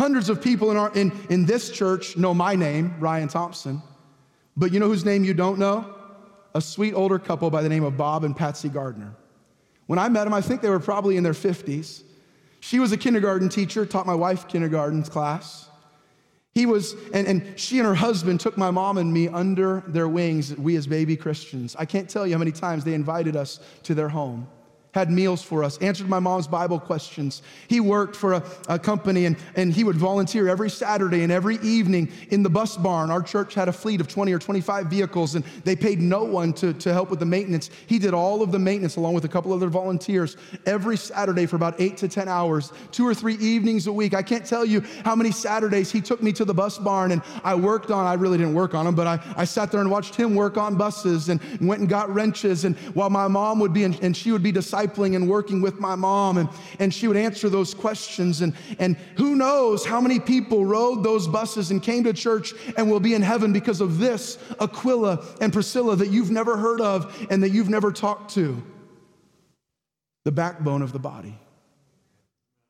[0.01, 3.83] Hundreds of people in, our, in, in this church know my name, Ryan Thompson.
[4.57, 5.95] But you know whose name you don't know?
[6.55, 9.15] A sweet older couple by the name of Bob and Patsy Gardner.
[9.89, 12.03] When I met them, I think they were probably in their 50s.
[12.61, 15.69] She was a kindergarten teacher, taught my wife kindergarten class.
[16.55, 20.09] He was, and, and she and her husband took my mom and me under their
[20.09, 21.77] wings, we as baby Christians.
[21.79, 24.49] I can't tell you how many times they invited us to their home.
[24.93, 27.43] Had meals for us, answered my mom's Bible questions.
[27.69, 31.59] He worked for a, a, company and, and he would volunteer every Saturday and every
[31.59, 33.11] evening in the bus barn.
[33.11, 36.53] Our church had a fleet of 20 or 25 vehicles and they paid no one
[36.55, 37.71] to, to help with the maintenance.
[37.87, 40.37] He did all of the maintenance along with a couple other volunteers
[40.67, 44.13] every Saturday for about eight to 10 hours, two or three evenings a week.
[44.13, 47.23] I can't tell you how many Saturdays he took me to the bus barn and
[47.45, 49.91] I worked on, I really didn't work on them, but I, I sat there and
[49.91, 52.65] watched him work on buses and went and got wrenches.
[52.65, 55.61] And while my mom would be, in, and she would be deciding discipling and working
[55.61, 58.41] with my mom, and, and she would answer those questions.
[58.41, 62.91] And, and who knows how many people rode those buses and came to church and
[62.91, 67.27] will be in heaven because of this Aquila and Priscilla that you've never heard of
[67.31, 68.63] and that you've never talked to.
[70.25, 71.39] The backbone of the body.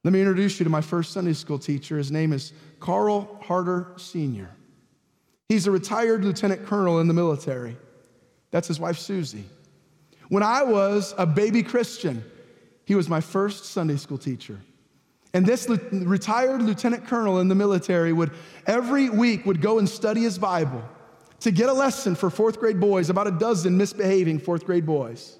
[0.04, 1.98] Let me introduce you to my first Sunday school teacher.
[1.98, 4.48] His name is Carl Harder Sr.
[5.48, 7.76] He's a retired lieutenant colonel in the military.
[8.50, 9.44] That's his wife, Susie.
[10.30, 12.24] When I was a baby Christian,
[12.84, 14.60] he was my first Sunday school teacher.
[15.34, 18.30] And this retired lieutenant colonel in the military would
[18.64, 20.84] every week would go and study his Bible
[21.40, 25.36] to get a lesson for fourth grade boys, about a dozen misbehaving fourth grade boys.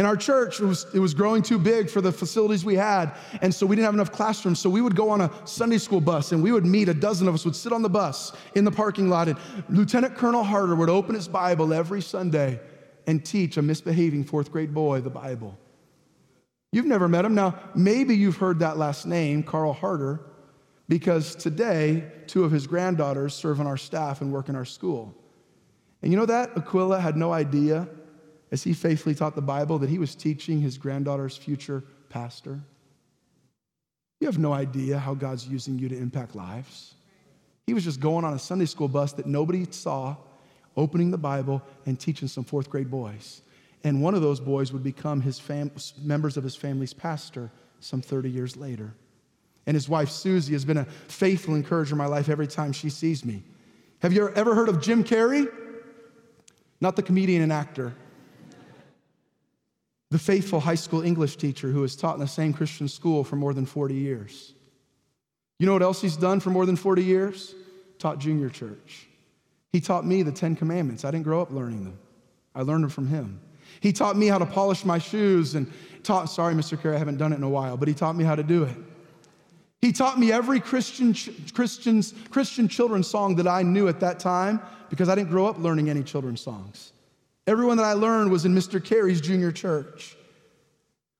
[0.00, 3.12] In our church, it was, it was growing too big for the facilities we had,
[3.42, 4.58] and so we didn't have enough classrooms.
[4.58, 7.28] So we would go on a Sunday school bus, and we would meet, a dozen
[7.28, 9.38] of us would sit on the bus in the parking lot, and
[9.68, 12.58] Lieutenant Colonel Harder would open his Bible every Sunday
[13.06, 15.58] and teach a misbehaving fourth grade boy the Bible.
[16.72, 17.34] You've never met him.
[17.34, 20.20] Now, maybe you've heard that last name, Carl Harder,
[20.88, 25.14] because today, two of his granddaughters serve on our staff and work in our school.
[26.02, 26.50] And you know that?
[26.56, 27.88] Aquila had no idea,
[28.50, 32.60] as he faithfully taught the Bible, that he was teaching his granddaughter's future pastor.
[34.20, 36.94] You have no idea how God's using you to impact lives.
[37.66, 40.16] He was just going on a Sunday school bus that nobody saw
[40.76, 43.42] opening the Bible and teaching some fourth grade boys.
[43.84, 45.70] And one of those boys would become his fam-
[46.02, 47.50] members of his family's pastor
[47.80, 48.94] some 30 years later.
[49.66, 52.90] And his wife, Susie, has been a faithful encourager in my life every time she
[52.90, 53.42] sees me.
[54.00, 55.48] Have you ever heard of Jim Carrey?
[56.80, 57.94] Not the comedian and actor.
[60.10, 63.36] The faithful high school English teacher who has taught in the same Christian school for
[63.36, 64.54] more than 40 years.
[65.58, 67.54] You know what else he's done for more than 40 years?
[67.98, 69.08] Taught junior church.
[69.74, 71.04] He taught me the Ten Commandments.
[71.04, 71.98] I didn't grow up learning them,
[72.54, 73.40] I learned them from him.
[73.80, 75.68] He taught me how to polish my shoes and
[76.04, 76.80] taught, sorry, Mr.
[76.80, 78.62] Carey, I haven't done it in a while, but he taught me how to do
[78.62, 78.76] it.
[79.80, 81.12] He taught me every Christian,
[81.52, 84.60] Christian's, Christian children's song that I knew at that time
[84.90, 86.92] because I didn't grow up learning any children's songs.
[87.48, 88.82] Everyone that I learned was in Mr.
[88.82, 90.16] Carey's junior church.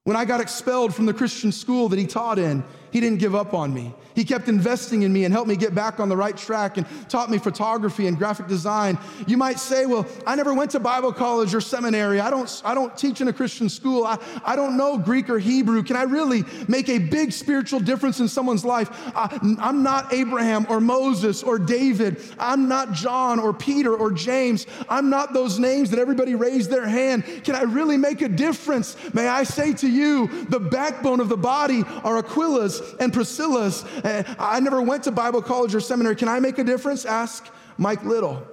[0.05, 2.62] When I got expelled from the Christian school that he taught in,
[2.95, 3.92] he didn't give up on me.
[4.14, 6.86] He kept investing in me and helped me get back on the right track and
[7.09, 8.97] taught me photography and graphic design.
[9.26, 12.20] You might say, well, I never went to Bible college or seminary.
[12.20, 14.05] I don't, I don't teach in a Christian school.
[14.07, 15.82] I, I don't know Greek or Hebrew.
[15.82, 18.90] Can I really make a big spiritual difference in someone's life?
[19.16, 22.22] I, I'm not Abraham or Moses or David.
[22.38, 24.68] I'm not John or Peter or James.
[24.88, 27.24] I'm not those names that everybody raised their hand.
[27.42, 28.97] Can I really make a difference?
[29.12, 33.85] May I say to you, the backbone of the body are Aquila's and Priscilla's.
[33.85, 36.16] Uh, I never went to Bible college or seminary.
[36.16, 37.05] Can I make a difference?
[37.05, 38.47] Ask Mike Little,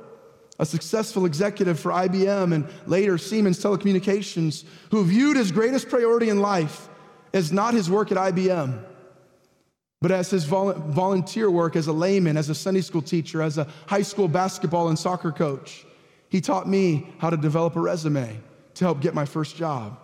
[0.60, 6.40] a successful executive for IBM and later Siemens Telecommunications, who viewed his greatest priority in
[6.40, 6.90] life
[7.34, 8.84] as not his work at IBM,
[10.02, 13.68] but as his volunteer work as a layman, as a Sunday school teacher, as a
[13.88, 15.86] high school basketball and soccer coach.
[16.30, 18.40] He taught me how to develop a resume
[18.76, 20.00] to help get my first job.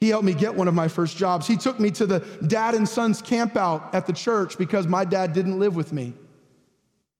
[0.00, 1.46] He helped me get one of my first jobs.
[1.46, 5.04] He took me to the dad and sons camp out at the church because my
[5.04, 6.12] dad didn't live with me.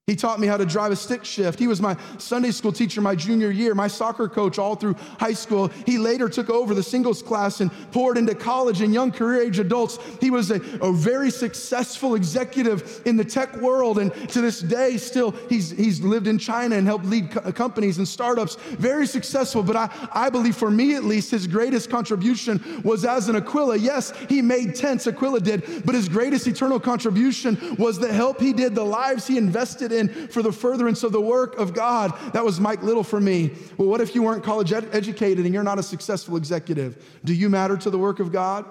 [0.06, 1.58] He taught me how to drive a stick shift.
[1.58, 5.32] He was my Sunday school teacher my junior year, my soccer coach all through high
[5.32, 5.66] school.
[5.84, 9.58] He later took over the singles class and poured into college and young career age
[9.58, 9.98] adults.
[10.20, 13.98] He was a, a very successful executive in the tech world.
[13.98, 17.98] And to this day, still, he's, he's lived in China and helped lead co- companies
[17.98, 18.54] and startups.
[18.78, 19.64] Very successful.
[19.64, 23.78] But I, I believe, for me at least, his greatest contribution was as an Aquila.
[23.78, 28.52] Yes, he made tents, Aquila did, but his greatest eternal contribution was the help he
[28.52, 29.95] did, the lives he invested in
[30.30, 32.12] for the furtherance of the work of God.
[32.32, 33.52] That was Mike Little for me.
[33.76, 37.20] Well, what if you weren't college ed- educated and you're not a successful executive?
[37.24, 38.64] Do you matter to the work of God?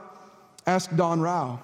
[0.67, 1.59] Ask Don Rao,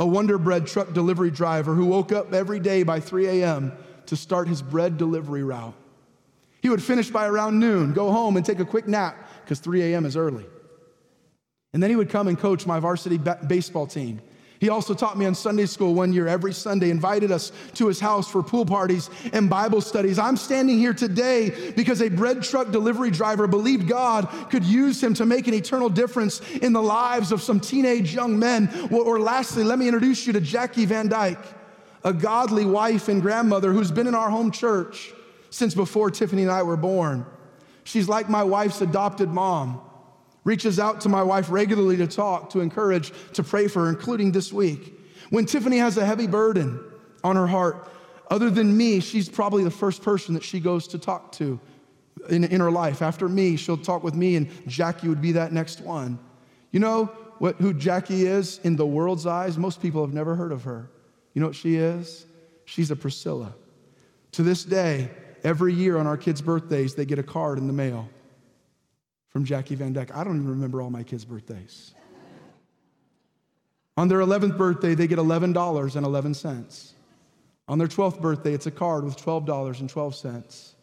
[0.00, 3.72] a Wonder Bread truck delivery driver who woke up every day by 3 a.m.
[4.06, 5.74] to start his bread delivery route.
[6.62, 9.82] He would finish by around noon, go home and take a quick nap because 3
[9.82, 10.06] a.m.
[10.06, 10.46] is early.
[11.72, 14.20] And then he would come and coach my varsity ba- baseball team.
[14.62, 17.98] He also taught me in Sunday school one year, every Sunday, invited us to his
[17.98, 20.20] house for pool parties and Bible studies.
[20.20, 25.14] I'm standing here today because a bread truck delivery driver believed God could use him
[25.14, 28.70] to make an eternal difference in the lives of some teenage young men.
[28.92, 31.44] Or, lastly, let me introduce you to Jackie Van Dyke,
[32.04, 35.12] a godly wife and grandmother who's been in our home church
[35.50, 37.26] since before Tiffany and I were born.
[37.82, 39.80] She's like my wife's adopted mom
[40.44, 44.32] reaches out to my wife regularly to talk, to encourage, to pray for her, including
[44.32, 44.98] this week.
[45.30, 46.80] When Tiffany has a heavy burden
[47.22, 47.88] on her heart,
[48.30, 51.60] other than me, she's probably the first person that she goes to talk to
[52.28, 53.02] in, in her life.
[53.02, 56.18] After me, she'll talk with me, and Jackie would be that next one.
[56.70, 57.06] You know
[57.38, 59.58] what, who Jackie is in the world's eyes?
[59.58, 60.90] Most people have never heard of her.
[61.34, 62.26] You know what she is?
[62.64, 63.54] She's a Priscilla.
[64.32, 65.10] To this day,
[65.44, 68.08] every year on our kids' birthdays, they get a card in the mail
[69.32, 70.14] from Jackie Van Dyke.
[70.14, 71.94] I don't even remember all my kids' birthdays.
[73.96, 76.92] On their 11th birthday, they get $11.11.
[77.68, 80.74] On their 12th birthday, it's a card with $12.12.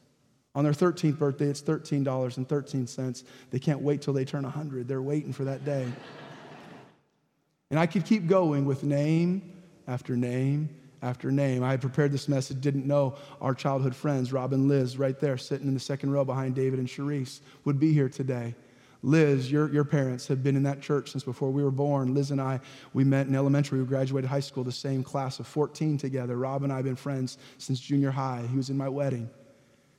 [0.56, 3.24] On their 13th birthday, it's $13.13.
[3.52, 4.88] They can't wait till they turn 100.
[4.88, 5.88] They're waiting for that day.
[7.70, 10.70] and I could keep going with name after name
[11.02, 11.64] after name.
[11.64, 15.38] I had prepared this message, didn't know our childhood friends, Rob and Liz, right there
[15.38, 18.56] sitting in the second row behind David and Sharice, would be here today.
[19.02, 22.14] Liz, your, your parents have been in that church since before we were born.
[22.14, 22.60] Liz and I,
[22.94, 23.80] we met in elementary.
[23.80, 26.38] We graduated high school, the same class of 14 together.
[26.38, 28.46] Rob and I have been friends since junior high.
[28.50, 29.30] He was in my wedding.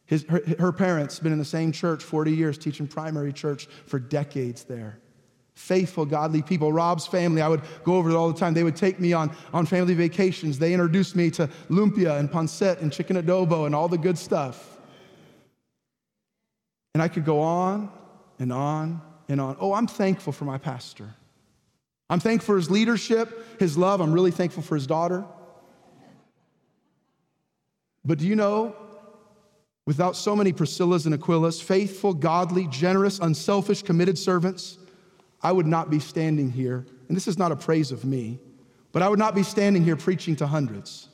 [0.05, 3.99] His, her, her parents been in the same church 40 years, teaching primary church for
[3.99, 4.99] decades there
[5.55, 6.73] faithful, godly people.
[6.73, 8.55] Rob's family, I would go over it all the time.
[8.55, 10.59] They would take me on, on family vacations.
[10.59, 14.79] They introduced me to lumpia and pancit and chicken adobo and all the good stuff.
[16.95, 17.91] And I could go on
[18.39, 19.57] and on and on.
[19.61, 21.15] Oh, I'm thankful for my pastor.
[22.09, 24.01] I'm thankful for his leadership, his love.
[24.01, 25.25] I'm really thankful for his daughter.
[28.05, 28.75] But do you know,
[29.87, 34.79] without so many Priscillas and Aquilas, faithful, godly, generous, unselfish, committed servants,
[35.43, 38.39] I would not be standing here, and this is not a praise of me,
[38.93, 41.09] but I would not be standing here preaching to hundreds.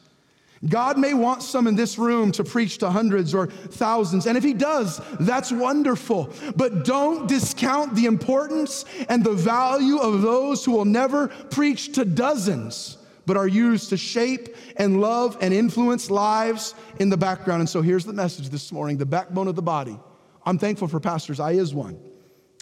[0.68, 4.42] God may want some in this room to preach to hundreds or thousands, and if
[4.42, 6.32] He does, that's wonderful.
[6.56, 12.04] But don't discount the importance and the value of those who will never preach to
[12.04, 12.96] dozens,
[13.26, 17.60] but are used to shape and love and influence lives in the background.
[17.60, 19.98] And so here's the message this morning the backbone of the body.
[20.44, 22.00] I'm thankful for pastors, I is one,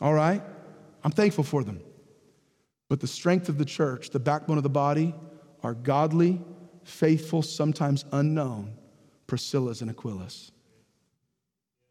[0.03, 0.43] all right?
[1.05, 1.81] I'm thankful for them.
[2.89, 5.15] But the strength of the church, the backbone of the body,
[5.63, 6.41] are godly,
[6.83, 8.75] faithful, sometimes unknown
[9.27, 10.51] Priscillas and Aquilas.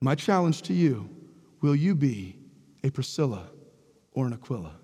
[0.02, 1.10] My challenge to you
[1.62, 2.38] will you be
[2.84, 3.50] a Priscilla
[4.12, 4.76] or an Aquila?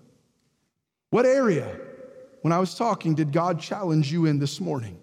[1.10, 1.78] What area,
[2.42, 4.98] when I was talking, did God challenge you in this morning?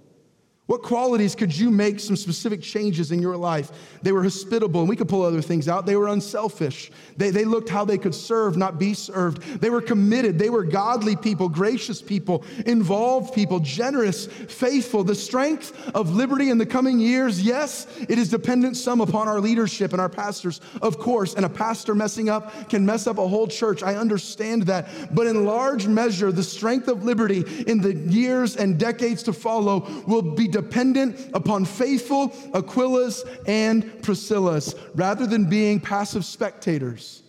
[0.67, 3.71] What qualities could you make some specific changes in your life?
[4.01, 5.85] They were hospitable, and we could pull other things out.
[5.85, 6.91] They were unselfish.
[7.15, 9.41] They, they looked how they could serve, not be served.
[9.61, 10.37] They were committed.
[10.37, 15.05] They were godly people, gracious people, involved people, generous, faithful.
[15.05, 19.39] The strength of liberty in the coming years, yes, it is dependent some upon our
[19.39, 21.33] leadership and our pastors, of course.
[21.33, 23.83] And a pastor messing up can mess up a whole church.
[23.83, 25.15] I understand that.
[25.15, 29.87] But in large measure, the strength of liberty in the years and decades to follow
[30.05, 37.21] will be dependent upon faithful Aquilas and Priscillas rather than being passive spectators.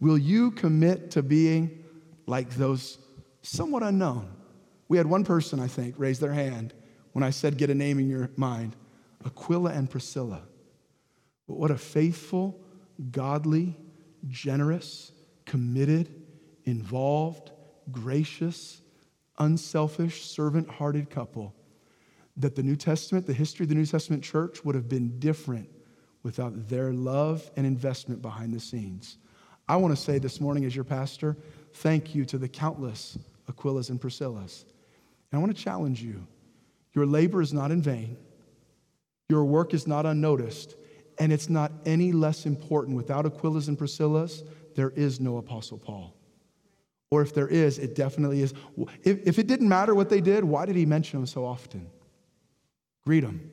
[0.00, 1.84] Will you commit to being
[2.26, 2.98] like those
[3.42, 4.28] somewhat unknown?
[4.88, 6.74] We had one person, I think, raise their hand
[7.12, 8.74] when I said, get a name in your mind
[9.24, 10.42] Aquila and Priscilla.
[11.46, 12.60] But what a faithful,
[13.12, 13.76] godly,
[14.26, 15.12] generous,
[15.46, 16.12] committed,
[16.64, 17.52] involved,
[17.92, 18.82] gracious,
[19.38, 21.54] unselfish, servant hearted couple
[22.36, 25.68] that the New Testament, the history of the New Testament church would have been different
[26.22, 29.18] without their love and investment behind the scenes.
[29.68, 31.36] I want to say this morning, as your pastor,
[31.74, 33.18] thank you to the countless
[33.50, 34.64] Aquilas and Priscillas.
[35.30, 36.26] And I want to challenge you
[36.94, 38.16] your labor is not in vain,
[39.28, 40.76] your work is not unnoticed,
[41.18, 42.96] and it's not any less important.
[42.96, 46.14] Without Aquilas and Priscillas, there is no Apostle Paul.
[47.10, 48.54] Or if there is, it definitely is.
[49.04, 51.86] If, if it didn't matter what they did, why did he mention them so often?
[53.04, 53.50] Greet them.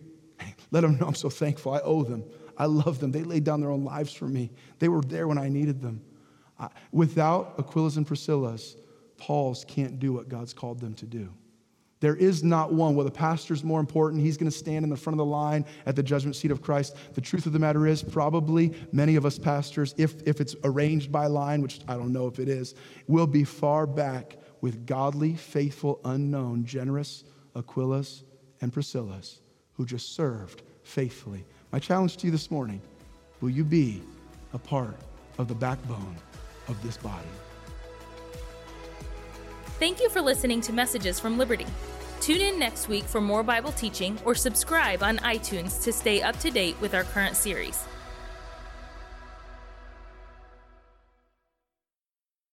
[0.71, 1.73] Let them know I'm so thankful.
[1.73, 2.23] I owe them.
[2.57, 3.11] I love them.
[3.11, 4.51] They laid down their own lives for me.
[4.79, 6.01] They were there when I needed them.
[6.59, 8.75] I, without Aquilas and Priscillas,
[9.17, 11.29] Paul's can't do what God's called them to do.
[12.01, 12.95] There is not one.
[12.95, 14.21] Well, the pastor's more important.
[14.21, 16.61] He's going to stand in the front of the line at the judgment seat of
[16.61, 16.95] Christ.
[17.13, 21.11] The truth of the matter is, probably many of us pastors, if, if it's arranged
[21.11, 22.73] by line, which I don't know if it is,
[23.07, 28.23] will be far back with godly, faithful, unknown, generous Aquilas
[28.61, 29.39] and Priscillas
[29.73, 31.45] who just served faithfully.
[31.71, 32.81] My challenge to you this morning
[33.41, 34.01] will you be
[34.53, 34.97] a part
[35.37, 36.15] of the backbone
[36.67, 37.27] of this body?
[39.79, 41.65] Thank you for listening to Messages from Liberty.
[42.19, 46.37] Tune in next week for more Bible teaching or subscribe on iTunes to stay up
[46.39, 47.85] to date with our current series.